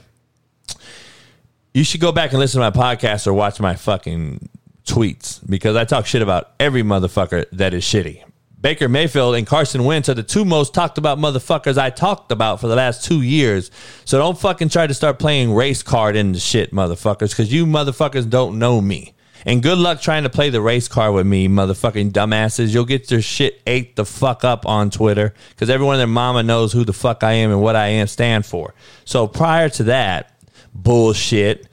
[1.73, 4.49] you should go back and listen to my podcast or watch my fucking
[4.85, 8.23] tweets because I talk shit about every motherfucker that is shitty.
[8.59, 12.59] Baker Mayfield and Carson Wentz are the two most talked about motherfuckers I talked about
[12.59, 13.71] for the last two years.
[14.05, 18.29] So don't fucking try to start playing race card into shit, motherfuckers, because you motherfuckers
[18.29, 19.15] don't know me.
[19.45, 22.71] And good luck trying to play the race card with me, motherfucking dumbasses.
[22.71, 26.43] You'll get your shit ate the fuck up on Twitter because everyone and their mama
[26.43, 28.75] knows who the fuck I am and what I am stand for.
[29.05, 30.31] So prior to that,
[30.73, 31.67] bullshit.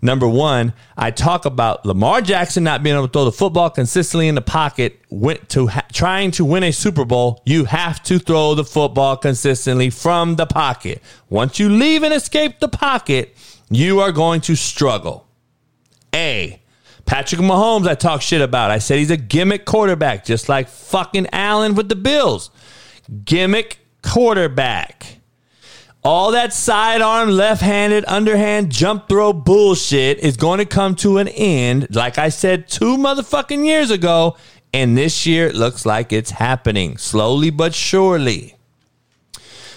[0.00, 4.28] Number one, I talk about Lamar Jackson not being able to throw the football consistently
[4.28, 5.00] in the pocket.
[5.10, 9.16] Went to ha- trying to win a Super Bowl, you have to throw the football
[9.16, 11.02] consistently from the pocket.
[11.28, 13.36] Once you leave and escape the pocket,
[13.70, 15.26] you are going to struggle.
[16.14, 16.60] A.
[17.04, 18.70] Patrick Mahomes, I talk shit about.
[18.70, 22.50] I said he's a gimmick quarterback, just like fucking Allen with the Bills.
[23.24, 25.17] Gimmick quarterback.
[26.10, 31.28] All that sidearm, left handed, underhand jump throw bullshit is going to come to an
[31.28, 34.38] end, like I said two motherfucking years ago.
[34.72, 38.56] And this year it looks like it's happening slowly but surely.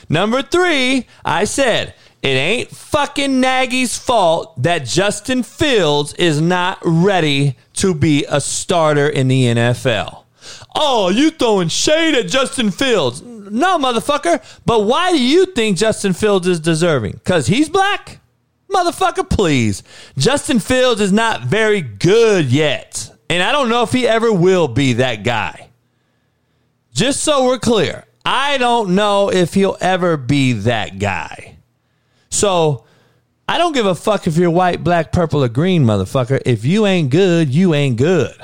[0.07, 7.57] Number three, I said, it ain't fucking Nagy's fault that Justin Fields is not ready
[7.73, 10.23] to be a starter in the NFL.
[10.73, 13.21] Oh, you throwing shade at Justin Fields.
[13.51, 14.41] No, motherfucker.
[14.65, 17.13] But why do you think Justin Fields is deserving?
[17.13, 18.19] Because he's black?
[18.69, 19.83] Motherfucker, please.
[20.17, 23.09] Justin Fields is not very good yet.
[23.29, 25.69] And I don't know if he ever will be that guy.
[26.93, 31.57] Just so we're clear, I don't know if he'll ever be that guy.
[32.29, 32.85] So
[33.47, 36.41] I don't give a fuck if you're white, black, purple, or green, motherfucker.
[36.45, 38.35] If you ain't good, you ain't good.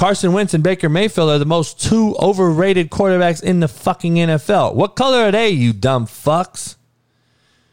[0.00, 4.74] Carson Wentz and Baker Mayfield are the most two overrated quarterbacks in the fucking NFL.
[4.74, 6.76] What color are they, you dumb fucks?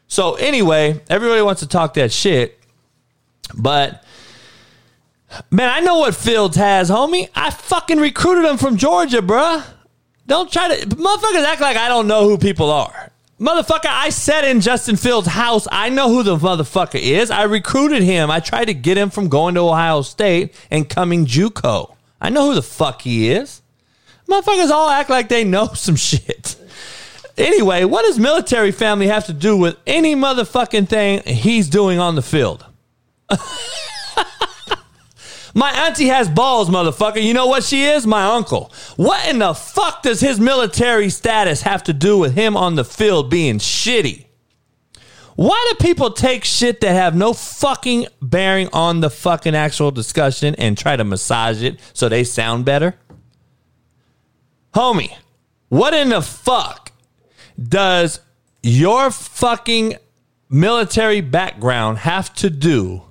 [0.09, 2.59] So, anyway, everybody wants to talk that shit,
[3.55, 4.03] but
[5.51, 7.29] Man, I know what Fields has, homie.
[7.33, 9.65] I fucking recruited him from Georgia, bruh.
[10.25, 13.09] Don't try to motherfuckers act like I don't know who people are.
[13.39, 15.65] Motherfucker, I sat in Justin Fields' house.
[15.71, 17.31] I know who the motherfucker is.
[17.31, 18.29] I recruited him.
[18.29, 21.96] I tried to get him from going to Ohio State and coming JUCO.
[22.19, 23.61] I know who the fuck he is.
[24.27, 26.55] Motherfuckers all act like they know some shit.
[27.37, 32.15] Anyway, what does military family have to do with any motherfucking thing he's doing on
[32.15, 32.65] the field?
[35.53, 37.23] My auntie has balls, motherfucker.
[37.23, 38.05] You know what she is?
[38.05, 38.71] My uncle.
[38.95, 42.85] What in the fuck does his military status have to do with him on the
[42.85, 44.26] field being shitty?
[45.37, 50.55] Why do people take shit that have no fucking bearing on the fucking actual discussion
[50.55, 52.95] and try to massage it so they sound better?
[54.73, 55.15] Homie,
[55.69, 56.91] what in the fuck
[57.61, 58.19] does
[58.63, 59.97] your fucking
[60.49, 63.03] military background have to do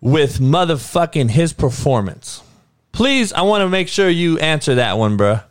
[0.00, 2.42] with motherfucking his performance?
[2.90, 5.44] Please, I want to make sure you answer that one, bruh.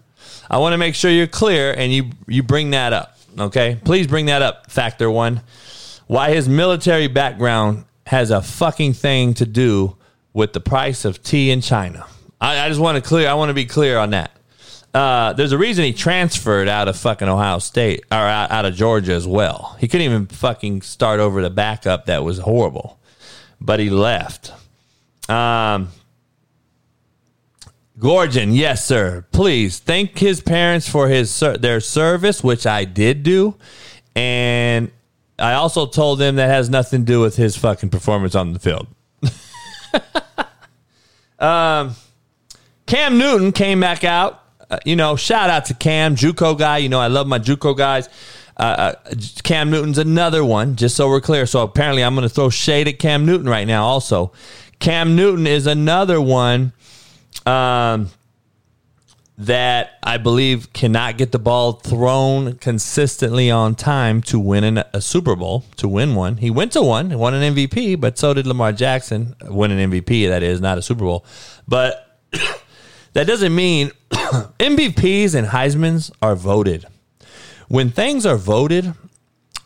[0.50, 3.18] I want to make sure you're clear and you you bring that up.
[3.40, 4.70] Okay, please bring that up.
[4.70, 5.42] Factor one,
[6.08, 9.98] why his military background has a fucking thing to do
[10.34, 12.06] with the price of tea in China.
[12.40, 13.28] I, I just want to clear.
[13.30, 14.32] I want to be clear on that.
[14.94, 18.76] Uh, there's a reason he transferred out of fucking Ohio State or out, out of
[18.76, 19.76] Georgia as well.
[19.80, 22.98] He couldn't even fucking start over the backup that was horrible
[23.66, 24.54] but he left.
[25.30, 25.90] Um,
[27.98, 29.26] Gorgon, yes, sir.
[29.32, 33.56] Please thank his parents for his their service, which I did do,
[34.16, 34.92] and
[35.38, 38.60] I also told him that has nothing to do with his fucking performance on the
[38.60, 38.88] field.
[41.40, 41.96] um,
[42.86, 44.42] Cam Newton came back out.
[44.70, 46.78] Uh, you know, shout out to Cam, JUCO guy.
[46.78, 48.10] You know, I love my JUCO guys.
[48.58, 48.94] Uh, uh,
[49.44, 51.46] Cam Newton's another one, just so we're clear.
[51.46, 53.86] So apparently, I'm going to throw shade at Cam Newton right now.
[53.86, 54.32] Also,
[54.80, 56.72] Cam Newton is another one
[57.46, 58.10] um,
[59.38, 65.02] that I believe cannot get the ball thrown consistently on time to win an, a
[65.02, 65.66] Super Bowl.
[65.78, 69.36] To win one, he went to one, won an MVP, but so did Lamar Jackson,
[69.44, 70.30] win an MVP.
[70.30, 71.26] That is not a Super Bowl,
[71.68, 72.20] but
[73.14, 76.86] that doesn't mean MVPs and Heisman's are voted
[77.68, 78.94] when things are voted,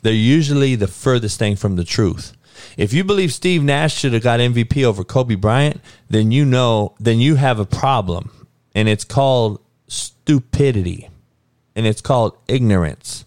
[0.01, 2.33] they're usually the furthest thing from the truth.
[2.77, 6.95] If you believe Steve Nash should have got MVP over Kobe Bryant, then you know,
[6.99, 8.38] then you have a problem.
[8.75, 11.09] And it's called stupidity.
[11.75, 13.25] And it's called ignorance.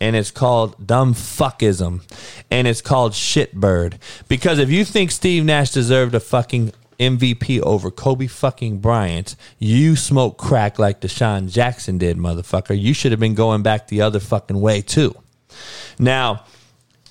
[0.00, 2.02] And it's called dumb fuckism.
[2.50, 3.98] And it's called shitbird.
[4.28, 9.96] Because if you think Steve Nash deserved a fucking MVP over Kobe fucking Bryant, you
[9.96, 12.78] smoke crack like DeSean Jackson did, motherfucker.
[12.78, 15.14] You should have been going back the other fucking way too.
[15.98, 16.44] Now,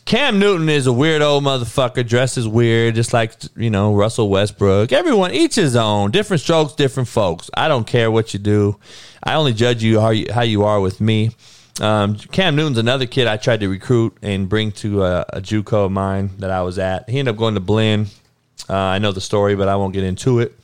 [0.10, 4.92] Cam Newton is a weirdo motherfucker, dresses weird, just like you know Russell Westbrook.
[4.92, 7.52] Everyone, each his own, different strokes, different folks.
[7.54, 8.80] I don't care what you do.
[9.24, 11.30] I only judge you how you, how you are with me.
[11.80, 15.86] Um, Cam Newton's another kid I tried to recruit and bring to a, a JUCO
[15.86, 17.08] of mine that I was at.
[17.08, 18.08] He ended up going to Blinn.
[18.68, 20.58] Uh, I know the story, but I won't get into it.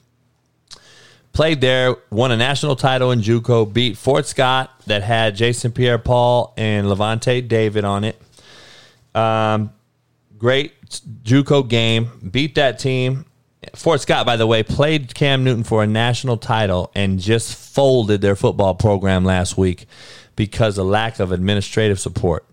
[1.34, 6.52] Played there, won a national title in JUCO, beat Fort Scott that had Jason Pierre-Paul
[6.58, 8.20] and Lavonte David on it.
[9.16, 9.72] Um,
[10.38, 10.74] great
[11.24, 13.26] JUCO game, beat that team.
[13.74, 18.22] Fort Scott, by the way, played Cam Newton for a national title and just folded
[18.22, 19.88] their football program last week
[20.36, 22.46] because of lack of administrative support.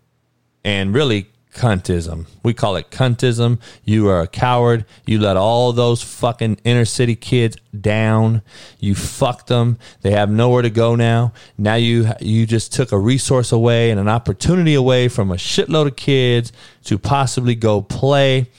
[0.65, 2.27] And really, cuntism.
[2.43, 3.61] We call it cuntism.
[3.85, 4.85] You are a coward.
[5.07, 8.43] You let all those fucking inner city kids down.
[8.81, 9.79] You fucked them.
[10.01, 11.33] They have nowhere to go now.
[11.59, 15.87] Now you you just took a resource away and an opportunity away from a shitload
[15.89, 16.53] of kids
[16.85, 18.51] to possibly go play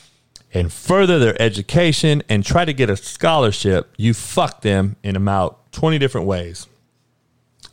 [0.53, 3.91] and further their education and try to get a scholarship.
[3.97, 6.67] You fucked them in about 20 different ways.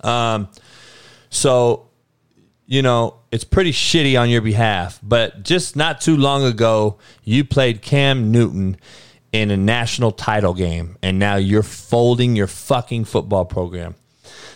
[0.02, 0.48] Um
[1.28, 1.89] so
[2.70, 5.00] you know, it's pretty shitty on your behalf.
[5.02, 8.76] But just not too long ago, you played Cam Newton
[9.32, 13.96] in a national title game, and now you're folding your fucking football program.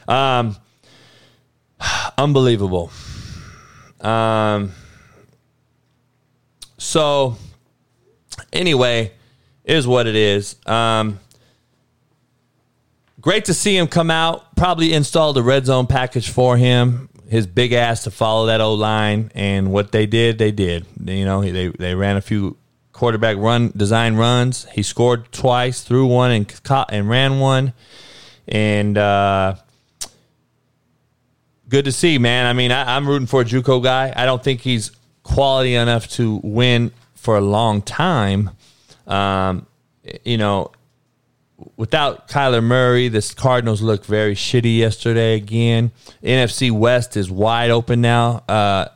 [0.07, 0.57] Um,
[2.19, 2.93] unbelievable.
[4.01, 4.71] Um,
[6.79, 7.37] so,
[8.53, 9.11] anyway,
[9.65, 10.55] is what it is.
[10.67, 11.19] Um,
[13.21, 14.55] great to see him come out.
[14.55, 18.79] Probably installed a red zone package for him his big ass to follow that old
[18.79, 20.87] line, and what they did, they did.
[21.05, 22.57] You know, they they ran a few
[22.93, 24.67] quarterback run design runs.
[24.67, 27.73] He scored twice, threw one, and caught and ran one,
[28.47, 29.57] and uh,
[31.69, 32.47] good to see, man.
[32.47, 34.13] I mean, I, I'm rooting for a JUCO guy.
[34.15, 34.93] I don't think he's
[35.25, 38.51] quality enough to win for a long time.
[39.09, 39.67] Um,
[40.23, 40.71] you know,
[41.77, 45.93] without Kyler Murray, the Cardinals looked very shitty yesterday again.
[46.23, 48.43] NFC West is wide open now.
[48.49, 48.89] Uh,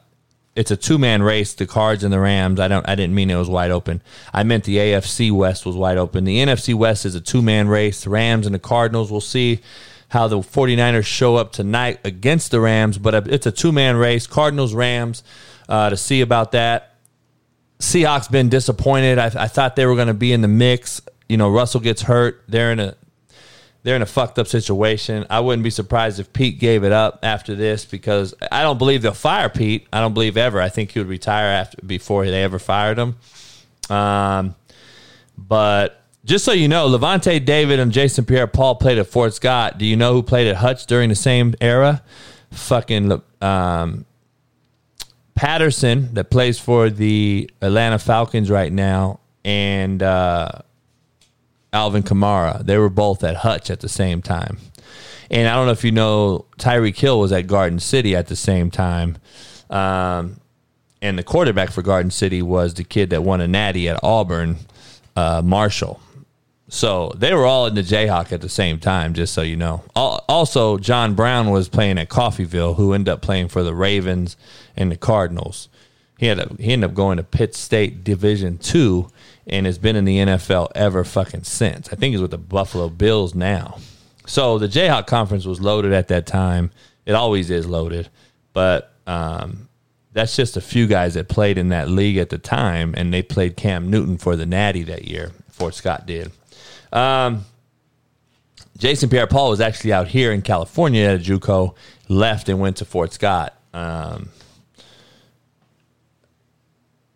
[0.57, 2.59] it's a two man race, the Cards and the Rams.
[2.59, 4.03] I don't I didn't mean it was wide open.
[4.33, 6.25] I meant the AFC West was wide open.
[6.25, 8.03] The NFC West is a two man race.
[8.03, 9.11] The Rams and the Cardinals.
[9.11, 9.61] We'll see
[10.09, 14.27] how the 49ers show up tonight against the Rams, but it's a two man race.
[14.27, 15.23] Cardinals, Rams,
[15.69, 16.97] uh, to see about that.
[17.79, 19.19] Seahawks been disappointed.
[19.19, 21.01] I, I thought they were going to be in the mix.
[21.29, 22.43] You know, Russell gets hurt.
[22.49, 22.95] They're in a
[23.83, 25.25] they're in a fucked up situation.
[25.31, 29.03] I wouldn't be surprised if Pete gave it up after this because I don't believe
[29.03, 29.87] they'll fire Pete.
[29.93, 30.61] I don't believe ever.
[30.61, 33.17] I think he would retire after before they ever fired him.
[33.89, 34.57] Um,
[35.37, 39.79] but just so you know, Lavonte David and Jason Pierre-Paul played at Fort Scott.
[39.79, 42.03] Do you know who played at Hutch during the same era?
[42.51, 44.05] Fucking um,
[45.35, 50.51] Patterson that plays for the Atlanta Falcons right now, and uh,
[51.73, 52.65] Alvin Kamara.
[52.65, 54.59] They were both at Hutch at the same time.
[55.31, 58.37] And I don't know if you know, Tyreek Hill was at Garden City at the
[58.37, 59.19] same time.
[59.69, 60.41] Um,
[61.03, 64.57] and the quarterback for Garden City was the kid that won a natty at Auburn,
[65.17, 66.01] uh, Marshall.
[66.71, 69.85] So they were all in the Jayhawk at the same time, just so you know.
[69.95, 74.37] Also, John Brown was playing at Coffeyville, who ended up playing for the Ravens
[74.77, 75.69] and the Cardinals.
[76.19, 79.09] He had a, he ended up going to Pitt State Division Two,
[79.49, 81.89] and has been in the NFL ever fucking since.
[81.93, 83.79] I think he's with the Buffalo Bills now.
[84.27, 86.71] So the Jayhawk conference was loaded at that time.
[87.07, 88.11] It always is loaded,
[88.53, 89.69] but um,
[90.13, 93.23] that's just a few guys that played in that league at the time, and they
[93.23, 95.33] played Cam Newton for the Natty that year.
[95.49, 96.31] Fort Scott did.
[96.93, 97.47] Um,
[98.77, 101.75] Jason Pierre-Paul was actually out here in California at a JUCO,
[102.09, 103.55] left and went to Fort Scott.
[103.73, 104.29] Um,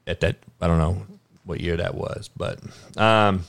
[0.06, 1.06] at that, I don't know
[1.44, 2.58] what year that was, but
[2.96, 3.44] um,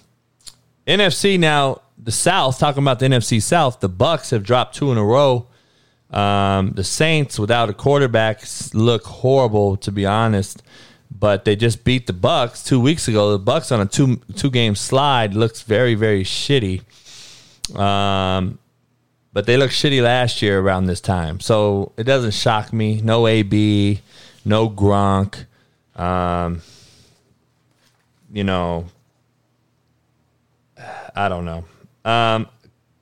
[0.87, 2.59] NFC now the South.
[2.59, 5.47] Talking about the NFC South, the Bucs have dropped two in a row.
[6.09, 10.61] Um, the Saints, without a quarterback, look horrible to be honest.
[11.11, 13.37] But they just beat the Bucs two weeks ago.
[13.37, 16.81] The Bucs on a two two game slide looks very very shitty.
[17.75, 18.59] Um,
[19.31, 23.01] but they looked shitty last year around this time, so it doesn't shock me.
[23.01, 24.01] No AB,
[24.45, 25.45] no Gronk.
[25.95, 26.61] Um,
[28.34, 28.88] you know,
[31.15, 31.63] I don't know.
[32.03, 32.47] Um,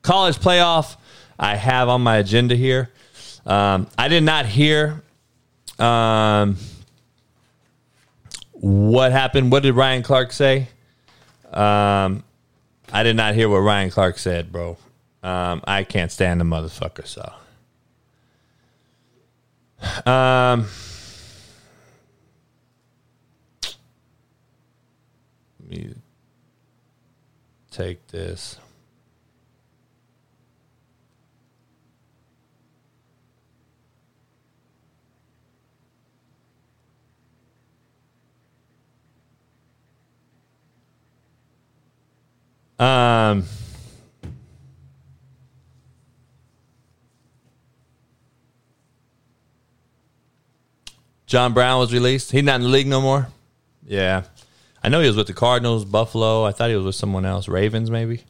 [0.04, 0.98] college playoff,
[1.40, 2.90] I have on my agenda here.
[3.46, 5.02] Um, I did not hear
[5.80, 6.58] um,
[8.52, 9.52] what happened.
[9.52, 10.68] What did Ryan Clark say?
[11.52, 12.24] Um,
[12.94, 14.78] I did not hear what Ryan Clark said, bro.
[15.24, 17.08] Um, I can't stand the motherfucker.
[17.08, 17.34] So,
[20.12, 20.68] um,
[25.72, 25.96] me
[27.72, 28.58] take this.
[42.78, 43.46] Um,
[51.28, 52.32] John Brown was released.
[52.32, 53.28] He's not in the league no more.
[53.86, 54.24] Yeah.
[54.84, 56.44] I know he was with the Cardinals, Buffalo.
[56.44, 58.24] I thought he was with someone else, Ravens maybe.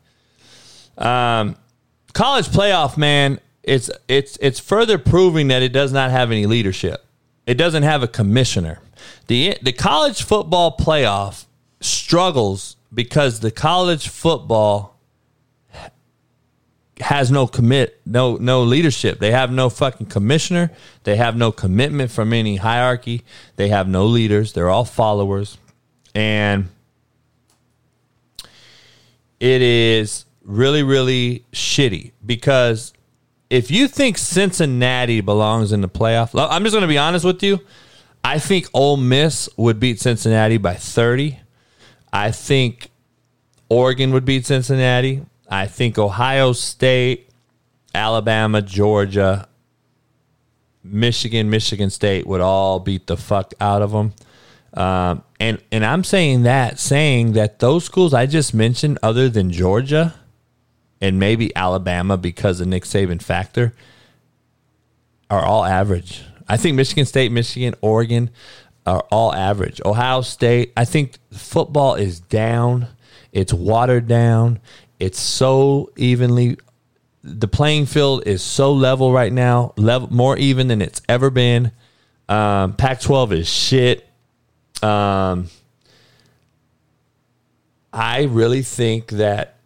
[0.97, 1.55] Um,
[2.13, 7.05] college playoff, man, it's it's it's further proving that it does not have any leadership.
[7.45, 8.79] It doesn't have a commissioner.
[9.27, 11.45] the The college football playoff
[11.79, 14.91] struggles because the college football
[16.99, 20.71] has no commit no no leadership they have no fucking commissioner
[21.03, 23.23] they have no commitment from any hierarchy
[23.55, 25.57] they have no leaders they're all followers
[26.13, 26.69] and
[29.39, 32.93] it is really, really shitty because
[33.49, 37.43] if you think Cincinnati belongs in the playoff, I'm just going to be honest with
[37.43, 37.59] you.
[38.23, 41.39] I think Ole Miss would beat Cincinnati by 30.
[42.13, 42.91] I think
[43.67, 45.25] Oregon would beat Cincinnati.
[45.49, 47.29] I think Ohio State,
[47.93, 49.47] Alabama, Georgia,
[50.83, 54.13] Michigan, Michigan State would all beat the fuck out of them.
[54.73, 59.51] Um, and and I'm saying that, saying that those schools I just mentioned, other than
[59.51, 60.13] Georgia
[61.01, 63.73] and maybe Alabama because of Nick Saban factor,
[65.31, 66.21] are all average.
[66.47, 68.29] I think Michigan State, Michigan, Oregon
[68.85, 69.81] are all average.
[69.83, 72.87] Ohio State, I think football is down.
[73.31, 74.59] It's watered down.
[74.99, 76.57] It's so evenly
[77.23, 81.71] the playing field is so level right now, level more even than it's ever been.
[82.29, 84.07] Um, Pac-12 is shit.
[84.81, 85.49] Um,
[87.93, 89.57] I really think that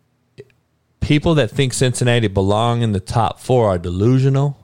[0.99, 4.57] people that think Cincinnati belong in the top four are delusional.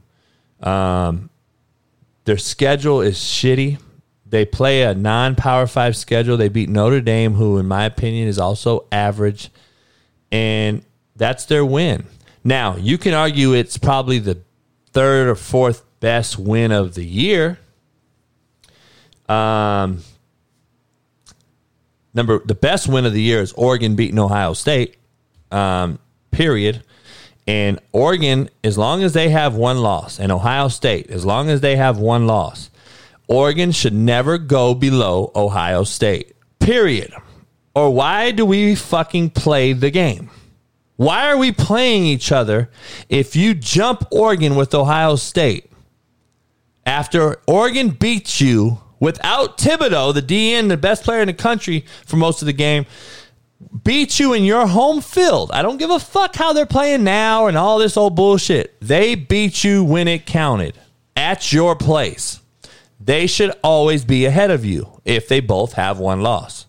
[0.61, 1.29] Um,
[2.25, 3.79] their schedule is shitty.
[4.25, 6.37] They play a non Power Five schedule.
[6.37, 9.49] They beat Notre Dame, who, in my opinion, is also average.
[10.31, 10.83] And
[11.15, 12.05] that's their win.
[12.43, 14.39] Now, you can argue it's probably the
[14.93, 17.59] third or fourth best win of the year.
[19.27, 20.01] Um,
[22.13, 24.97] number the best win of the year is Oregon beating Ohio State.
[25.51, 25.99] Um,
[26.31, 26.83] period.
[27.47, 31.61] And Oregon, as long as they have one loss, and Ohio State, as long as
[31.61, 32.69] they have one loss,
[33.27, 36.33] Oregon should never go below Ohio State.
[36.59, 37.13] Period.
[37.73, 40.29] Or why do we fucking play the game?
[40.97, 42.69] Why are we playing each other
[43.09, 45.71] if you jump Oregon with Ohio State?
[46.85, 52.15] After Oregon beats you without Thibodeaux, the DN, the best player in the country for
[52.15, 52.85] most of the game,
[53.83, 55.51] beat you in your home field.
[55.51, 58.79] I don't give a fuck how they're playing now and all this old bullshit.
[58.79, 60.79] They beat you when it counted
[61.17, 62.39] at your place.
[62.99, 66.67] They should always be ahead of you if they both have one loss.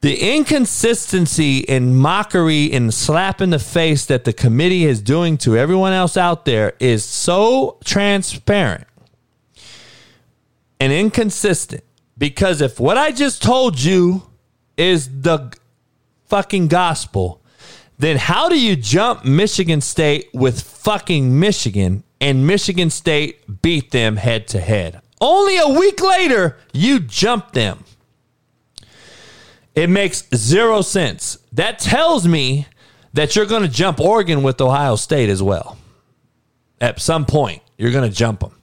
[0.00, 5.58] The inconsistency and mockery and slap in the face that the committee is doing to
[5.58, 8.86] everyone else out there is so transparent
[10.80, 11.84] and inconsistent
[12.18, 14.22] because if what I just told you
[14.76, 15.52] is the
[16.26, 17.42] fucking gospel,
[17.98, 24.16] then how do you jump Michigan State with fucking Michigan and Michigan State beat them
[24.16, 25.00] head to head?
[25.20, 27.84] Only a week later, you jump them.
[29.74, 31.38] It makes zero sense.
[31.52, 32.66] That tells me
[33.12, 35.78] that you're going to jump Oregon with Ohio State as well.
[36.80, 38.59] At some point, you're going to jump them.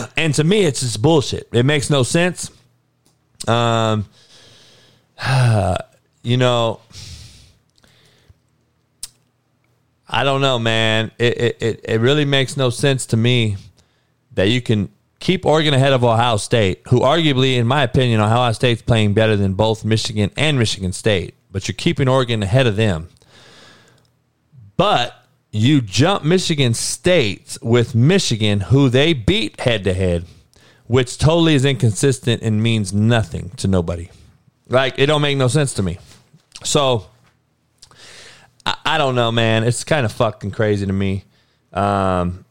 [0.16, 1.48] and to me, it's just bullshit.
[1.52, 2.50] It makes no sense.
[3.46, 4.06] Um,
[6.22, 6.80] you know,
[10.08, 11.10] I don't know, man.
[11.18, 13.56] It, it, it really makes no sense to me
[14.32, 14.88] that you can
[15.20, 19.36] keep Oregon ahead of Ohio State, who arguably, in my opinion, Ohio State's playing better
[19.36, 23.08] than both Michigan and Michigan State, but you're keeping Oregon ahead of them.
[24.76, 25.17] But
[25.50, 30.24] you jump Michigan State with Michigan, who they beat head to head,
[30.86, 34.10] which totally is inconsistent and means nothing to nobody.
[34.68, 35.98] Like it don't make no sense to me.
[36.64, 37.06] So
[38.66, 39.64] I, I don't know, man.
[39.64, 41.24] It's kind of fucking crazy to me.
[41.72, 42.44] Um,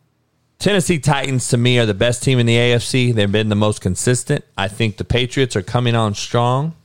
[0.60, 3.14] Tennessee Titans to me are the best team in the AFC.
[3.14, 4.44] They've been the most consistent.
[4.58, 6.76] I think the Patriots are coming on strong.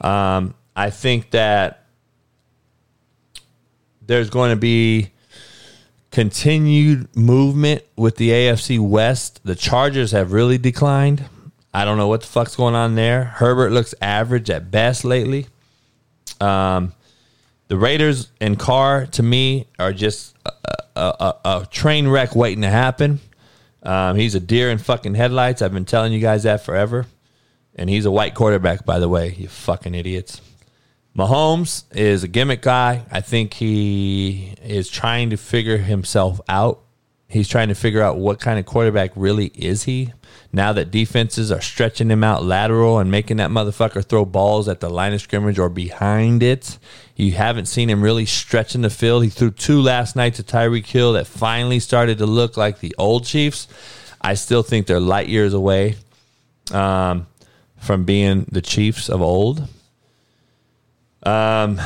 [0.00, 1.84] Um, I think that
[4.00, 5.12] there's going to be
[6.12, 9.40] continued movement with the AFC West.
[9.44, 11.24] The Chargers have really declined.
[11.74, 13.24] I don't know what the fuck's going on there.
[13.24, 15.46] Herbert looks average at best lately.
[16.38, 16.92] Um,
[17.68, 20.52] the Raiders and Carr to me are just a,
[20.96, 23.20] a, a, train wreck waiting to happen.
[23.82, 25.62] Um, he's a deer in fucking headlights.
[25.62, 27.06] I've been telling you guys that forever.
[27.74, 30.42] And he's a white quarterback, by the way, you fucking idiots.
[31.16, 33.04] Mahomes is a gimmick guy.
[33.10, 36.80] I think he is trying to figure himself out.
[37.28, 40.12] He's trying to figure out what kind of quarterback really is he
[40.52, 44.80] now that defenses are stretching him out lateral and making that motherfucker throw balls at
[44.80, 46.78] the line of scrimmage or behind it.
[47.16, 49.24] You haven't seen him really stretching the field.
[49.24, 52.94] He threw two last night to Tyreek Hill that finally started to look like the
[52.98, 53.66] old Chiefs.
[54.20, 55.96] I still think they're light years away
[56.70, 57.26] um,
[57.78, 59.68] from being the Chiefs of old.
[61.22, 61.80] Um,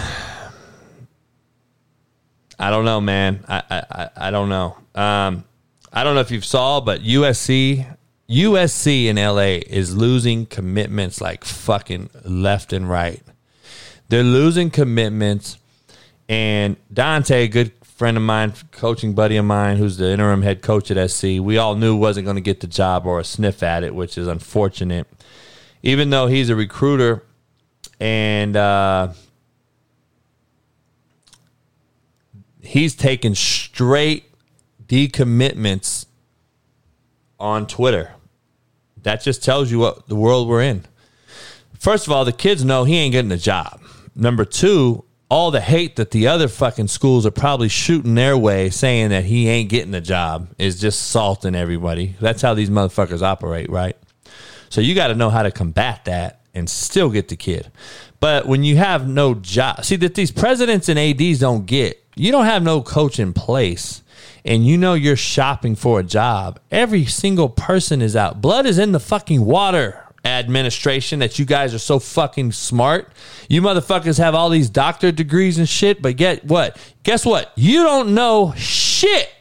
[2.59, 3.45] I don't know, man.
[3.49, 4.79] I I, I don't know.
[4.95, 5.45] Um,
[5.93, 7.87] I don't know if you've saw, but USC
[8.29, 13.23] USC in LA is losing commitments like fucking left and right.
[14.09, 15.59] They're losing commitments.
[16.29, 20.91] And Dante, good friend of mine, coaching buddy of mine, who's the interim head coach
[20.91, 23.85] at SC, we all knew wasn't going to get the job or a sniff at
[23.85, 25.07] it, which is unfortunate.
[25.83, 27.23] Even though he's a recruiter
[28.01, 29.13] and uh,
[32.67, 34.31] he's taken straight
[34.87, 36.07] decommitments
[37.39, 38.13] on Twitter.
[39.03, 40.85] That just tells you what the world we're in.
[41.79, 43.81] First of all, the kids know he ain't getting a job.
[44.15, 48.71] Number two, all the hate that the other fucking schools are probably shooting their way
[48.71, 52.17] saying that he ain't getting a job is just salting everybody.
[52.21, 53.97] That's how these motherfuckers operate, right?
[54.69, 57.71] So you got to know how to combat that and still get the kid.
[58.21, 62.33] But when you have no job, see that these presidents and ADs don't get, you
[62.33, 64.03] don't have no coach in place
[64.45, 68.41] and you know you're shopping for a job, every single person is out.
[68.41, 70.03] Blood is in the fucking water.
[70.25, 73.13] administration that you guys are so fucking smart.
[73.49, 76.77] You motherfuckers have all these doctor degrees and shit, but get what?
[77.05, 77.53] Guess what?
[77.55, 79.33] You don't know shit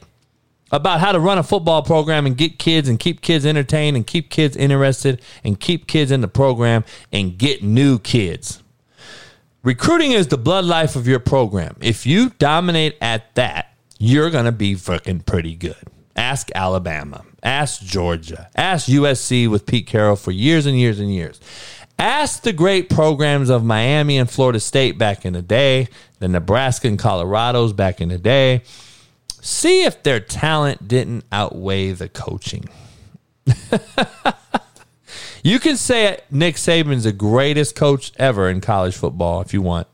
[0.72, 4.06] about how to run a football program and get kids and keep kids entertained and
[4.06, 8.62] keep kids interested and keep kids in the program and get new kids.
[9.66, 11.76] Recruiting is the blood life of your program.
[11.82, 15.88] If you dominate at that, you're going to be fucking pretty good.
[16.16, 21.40] Ask Alabama, ask Georgia, ask USC with Pete Carroll for years and years and years.
[21.98, 25.88] Ask the great programs of Miami and Florida State back in the day,
[26.20, 28.62] the Nebraska and Colorado's back in the day.
[29.42, 32.70] See if their talent didn't outweigh the coaching.
[35.46, 39.86] you can say Nick Saban's the greatest coach ever in college football if you want.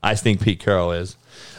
[0.00, 1.16] I think Pete Carroll is.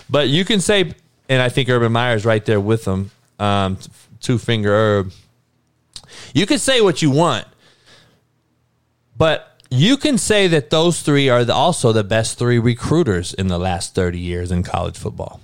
[0.09, 0.93] But you can say,
[1.27, 3.79] and I think Urban Meyer is right there with them, um,
[4.21, 5.11] two finger herb.
[6.33, 7.45] You can say what you want,
[9.17, 13.47] but you can say that those three are the, also the best three recruiters in
[13.47, 15.41] the last 30 years in college football.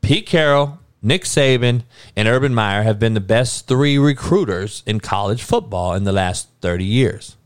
[0.00, 1.82] Pete Carroll, Nick Saban,
[2.14, 6.48] and Urban Meyer have been the best three recruiters in college football in the last
[6.60, 7.36] 30 years.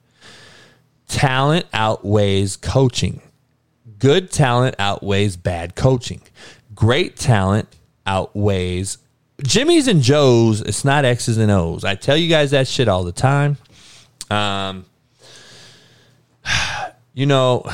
[1.08, 3.22] Talent outweighs coaching.
[3.98, 6.22] Good talent outweighs bad coaching.
[6.74, 7.68] Great talent
[8.04, 8.98] outweighs
[9.42, 10.60] Jimmy's and Joe's.
[10.60, 11.84] It's not X's and O's.
[11.84, 13.56] I tell you guys that shit all the time.
[14.30, 14.84] Um,
[17.14, 17.64] you know,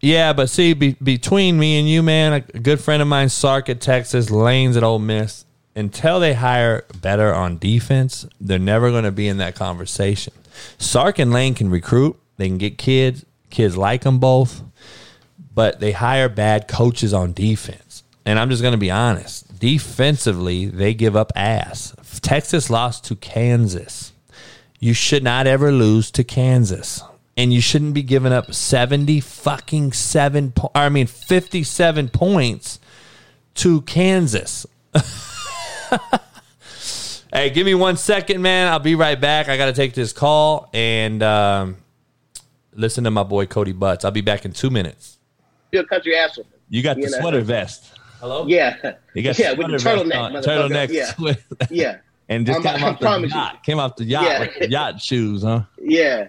[0.00, 3.68] yeah, but see, be, between me and you, man, a good friend of mine, Sark
[3.68, 5.44] at Texas, Lanes at Ole Miss,
[5.76, 10.32] until they hire better on defense, they're never going to be in that conversation.
[10.78, 14.62] Sark and Lane can recruit, they can get kids, kids like them both,
[15.54, 18.02] but they hire bad coaches on defense.
[18.24, 19.58] And I'm just going to be honest.
[19.58, 21.94] Defensively, they give up ass.
[22.22, 24.12] Texas lost to Kansas.
[24.78, 27.02] You should not ever lose to Kansas
[27.40, 32.78] and you shouldn't be giving up 70 fucking 7 po- I mean 57 points
[33.54, 34.66] to Kansas.
[37.32, 38.68] hey, give me one second, man.
[38.68, 39.48] I'll be right back.
[39.48, 41.76] I got to take this call and um,
[42.74, 44.04] listen to my boy Cody Butts.
[44.04, 45.16] I'll be back in two minutes.
[45.72, 46.44] You're a country asshole.
[46.68, 47.20] You got You the know.
[47.20, 47.98] sweater vest.
[48.20, 48.46] Hello?
[48.46, 48.76] Yeah.
[49.14, 50.20] You got yeah, with the turtleneck.
[50.20, 50.32] on.
[50.42, 50.90] Turtleneck.
[50.90, 51.06] Yeah.
[51.14, 51.40] sweater.
[51.70, 51.98] Yeah.
[52.28, 53.62] And just I'm- came I off the yacht.
[53.64, 54.38] Came off the yacht Yeah.
[54.38, 55.62] with the yacht shoes, huh?
[55.82, 56.28] Yeah.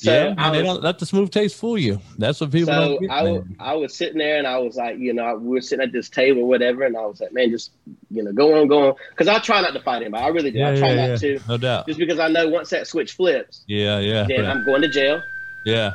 [0.00, 2.00] So yeah, man, they don't let the smooth taste fool you.
[2.18, 3.10] That's what people So get.
[3.10, 3.44] I, w-.
[3.58, 6.08] I was sitting there and I was like, you know, we were sitting at this
[6.08, 7.72] table or whatever, and I was like, man, just
[8.08, 10.22] you know, go on, go on, because I try not to fight anybody.
[10.22, 10.58] I really do.
[10.60, 11.38] yeah, I try yeah, not yeah.
[11.38, 11.86] to, no doubt.
[11.88, 14.46] just because I know once that switch flips, Yeah, yeah, then.
[14.46, 15.20] I'm going to jail
[15.66, 15.94] yeah.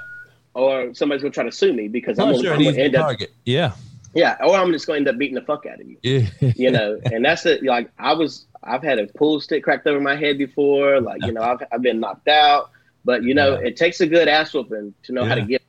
[0.53, 3.03] or somebody's gonna try to sue me because I'm Oh, gonna, I'm gonna end up,
[3.05, 3.31] target.
[3.45, 3.71] Yeah,
[4.13, 5.97] yeah, or I'm just going to end up beating the fuck out of you.
[6.03, 6.27] yeah.
[6.57, 7.63] you know, and that's it.
[7.63, 10.99] Like I was, I've had a pool stick cracked over my head before.
[11.01, 12.69] Like you know, I've, I've been knocked out,
[13.05, 13.67] but you know, Yeah.
[13.67, 15.61] it takes a good ass whooping to know how to get.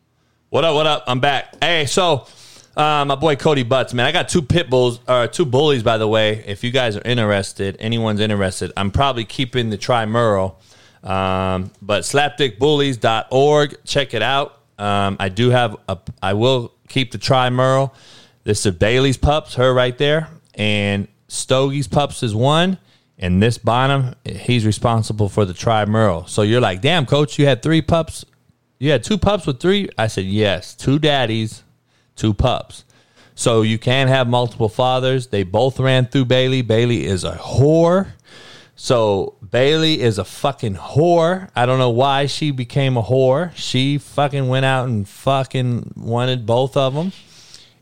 [0.50, 0.74] What up?
[0.74, 1.04] What up?
[1.06, 1.54] I'm back.
[1.62, 2.26] Hey, so
[2.76, 5.98] uh, my boy Cody Butts, man, I got two pit bulls, or two bullies, by
[5.98, 6.44] the way.
[6.46, 10.56] If you guys are interested, anyone's interested, I'm probably keeping the Trimural.
[11.02, 14.60] Um, but slapdickbullies.org, check it out.
[14.78, 17.92] Um, I do have a, I will keep the Trimural.
[18.44, 22.78] This is Bailey's pups, her right there, and Stogie's pups is one.
[23.24, 26.28] And this Bonham, he's responsible for the Trimural.
[26.28, 28.24] So you're like, damn, coach, you had three pups
[28.78, 29.88] you had two pups with three?
[29.96, 31.62] I said, yes, two daddies,
[32.16, 32.84] two pups.
[33.34, 35.28] So you can have multiple fathers.
[35.28, 36.62] They both ran through Bailey.
[36.62, 38.08] Bailey is a whore.
[38.76, 41.48] So Bailey is a fucking whore.
[41.56, 43.52] I don't know why she became a whore.
[43.54, 47.12] She fucking went out and fucking wanted both of them.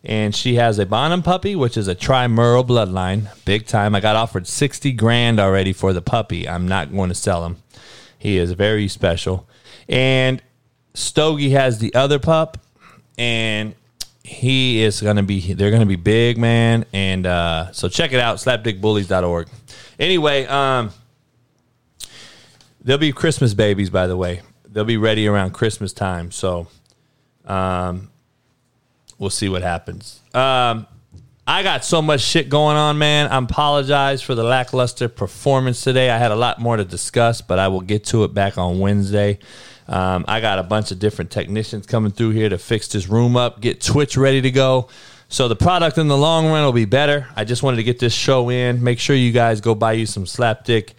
[0.05, 3.94] And she has a Bonham puppy, which is a Trimural bloodline, big time.
[3.94, 6.48] I got offered 60 grand already for the puppy.
[6.48, 7.62] I'm not going to sell him.
[8.18, 9.48] He is very special.
[9.88, 10.42] And
[10.94, 12.59] Stogie has the other pup,
[13.16, 13.74] and
[14.24, 16.84] he is going to be, they're going to be big, man.
[16.92, 19.48] And uh, so check it out, slapdickbullies.org.
[19.98, 20.90] Anyway, um,
[22.80, 24.42] they'll be Christmas babies, by the way.
[24.68, 26.30] They'll be ready around Christmas time.
[26.30, 26.68] So
[27.44, 28.11] um,
[29.18, 30.20] we'll see what happens.
[30.34, 30.86] Um,
[31.46, 33.26] I got so much shit going on, man.
[33.26, 36.08] I apologize for the lackluster performance today.
[36.10, 38.78] I had a lot more to discuss, but I will get to it back on
[38.78, 39.38] Wednesday.
[39.88, 43.36] Um, I got a bunch of different technicians coming through here to fix this room
[43.36, 44.88] up, get Twitch ready to go.
[45.28, 47.26] So the product in the long run will be better.
[47.34, 48.82] I just wanted to get this show in.
[48.84, 50.92] Make sure you guys go buy you some slapdick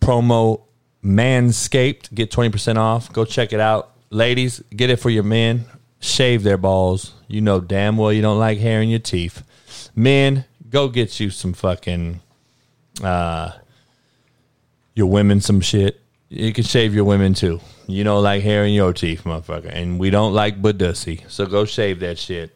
[0.00, 0.62] promo
[1.02, 2.12] Manscaped.
[2.12, 3.12] Get 20% off.
[3.12, 3.92] Go check it out.
[4.10, 5.64] Ladies, get it for your men.
[6.00, 7.14] Shave their balls.
[7.28, 9.42] You know damn well you don't like hair in your teeth.
[9.94, 12.20] Men, go get you some fucking
[13.02, 13.52] uh
[14.94, 16.00] your women some shit.
[16.30, 17.60] You can shave your women too.
[17.86, 19.70] You don't like hair in your teeth, motherfucker.
[19.72, 21.28] And we don't like budussy.
[21.30, 22.54] So go shave that shit.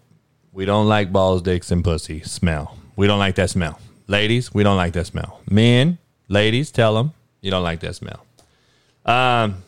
[0.52, 2.76] We don't like balls, dicks, and pussy smell.
[2.96, 3.78] We don't like that smell.
[4.08, 5.40] Ladies, we don't like that smell.
[5.48, 5.96] Men,
[6.28, 8.26] ladies, tell them you don't like that smell.
[9.06, 9.62] Um,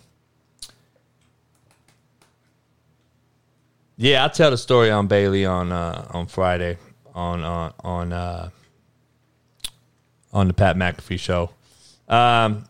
[3.97, 6.79] yeah, I'll tell the story on Bailey on uh, on Friday
[7.15, 8.51] on on on uh,
[10.33, 11.51] on the Pat McAfee show.
[12.09, 12.65] Um,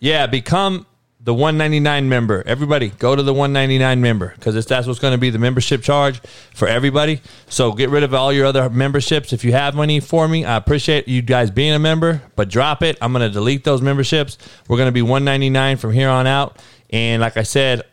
[0.00, 0.86] yeah, become
[1.20, 2.42] the 199 member.
[2.46, 6.20] Everybody, go to the 199 member because that's what's going to be the membership charge
[6.52, 7.22] for everybody.
[7.48, 9.32] So get rid of all your other memberships.
[9.32, 12.82] If you have money for me, I appreciate you guys being a member, but drop
[12.82, 12.98] it.
[13.00, 14.36] I'm going to delete those memberships.
[14.68, 16.60] We're going to be 199 from here on out.
[16.90, 17.84] And like I said,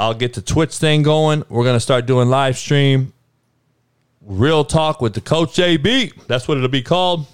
[0.00, 1.44] I'll get the Twitch thing going.
[1.50, 3.12] We're going to start doing live stream,
[4.22, 6.26] real talk with the coach JB.
[6.26, 7.26] That's what it'll be called.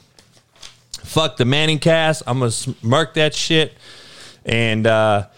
[1.05, 2.25] Fuck the Manning cast.
[2.27, 3.75] I'm to smirk that shit.
[4.45, 5.29] And, uh,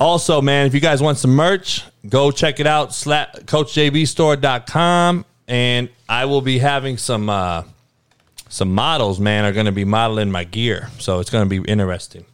[0.00, 2.92] also, man, if you guys want some merch, go check it out.
[2.92, 5.24] Slap, CoachJBStore.com.
[5.48, 7.62] And I will be having some uh,
[8.48, 10.90] some models, man, are to be modeling my gear.
[10.98, 12.26] So it's to be interesting.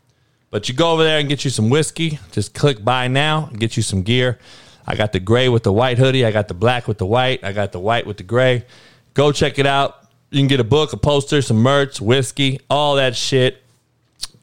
[0.53, 2.19] But you go over there and get you some whiskey.
[2.31, 4.39] Just click buy now and get you some gear.
[4.87, 6.27] I got the gray with the white hoodie.
[6.27, 7.43] I got the black with the white.
[7.43, 8.67] I got the white with the gray.
[9.15, 10.07] Go check it out.
[10.31, 13.63] You can get a book, a poster, some merch, whiskey, all that shit.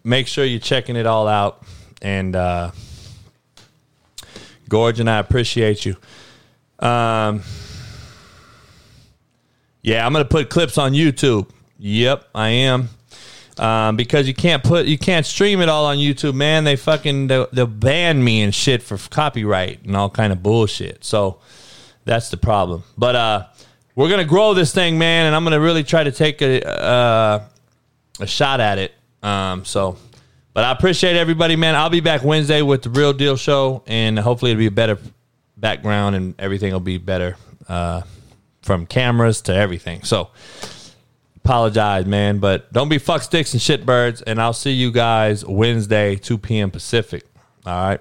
[0.04, 1.62] Make sure you're checking it all out.
[2.02, 2.72] And, uh,
[4.68, 5.96] Gorge, and I appreciate you.
[6.80, 7.44] Um,
[9.84, 11.50] yeah, I'm gonna put clips on YouTube.
[11.78, 12.90] Yep, I am.
[13.60, 16.64] Um, because you can't put you can't stream it all on YouTube, man.
[16.64, 21.04] They fucking they'll, they'll ban me and shit for copyright and all kind of bullshit.
[21.04, 21.40] So
[22.06, 22.84] that's the problem.
[22.98, 23.48] But uh,
[23.96, 27.44] we're gonna grow this thing, man, and I'm gonna really try to take a uh,
[28.22, 28.94] a shot at it.
[29.22, 29.98] Um, so
[30.54, 31.76] but I appreciate everybody, man.
[31.76, 34.98] I'll be back Wednesday with the Real Deal Show, and hopefully it'll be a better
[35.60, 37.36] background and everything will be better
[37.68, 38.02] uh,
[38.62, 40.04] from cameras to everything.
[40.04, 40.30] So
[41.50, 44.22] apologize, man, but don't be fuck sticks and shitbirds.
[44.28, 46.70] And I'll see you guys Wednesday, 2 p.m.
[46.70, 47.26] Pacific.
[47.66, 48.00] All right.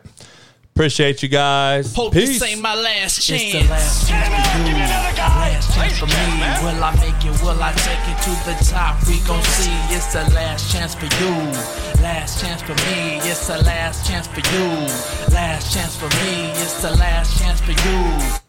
[0.74, 1.94] Appreciate you guys.
[1.94, 2.38] Hope Peace.
[2.38, 3.42] this ain't my last chance.
[3.42, 4.74] It's the last chance for you.
[4.74, 6.12] Last chance for me.
[6.62, 7.42] Will I make it?
[7.42, 9.00] Will I take it to the top?
[9.08, 9.96] We gon' see.
[9.96, 11.34] It's the last chance for you.
[12.02, 13.16] Last chance for me.
[13.24, 14.68] It's the last chance for you.
[15.34, 16.50] Last chance for me.
[16.50, 18.47] It's the last chance for you.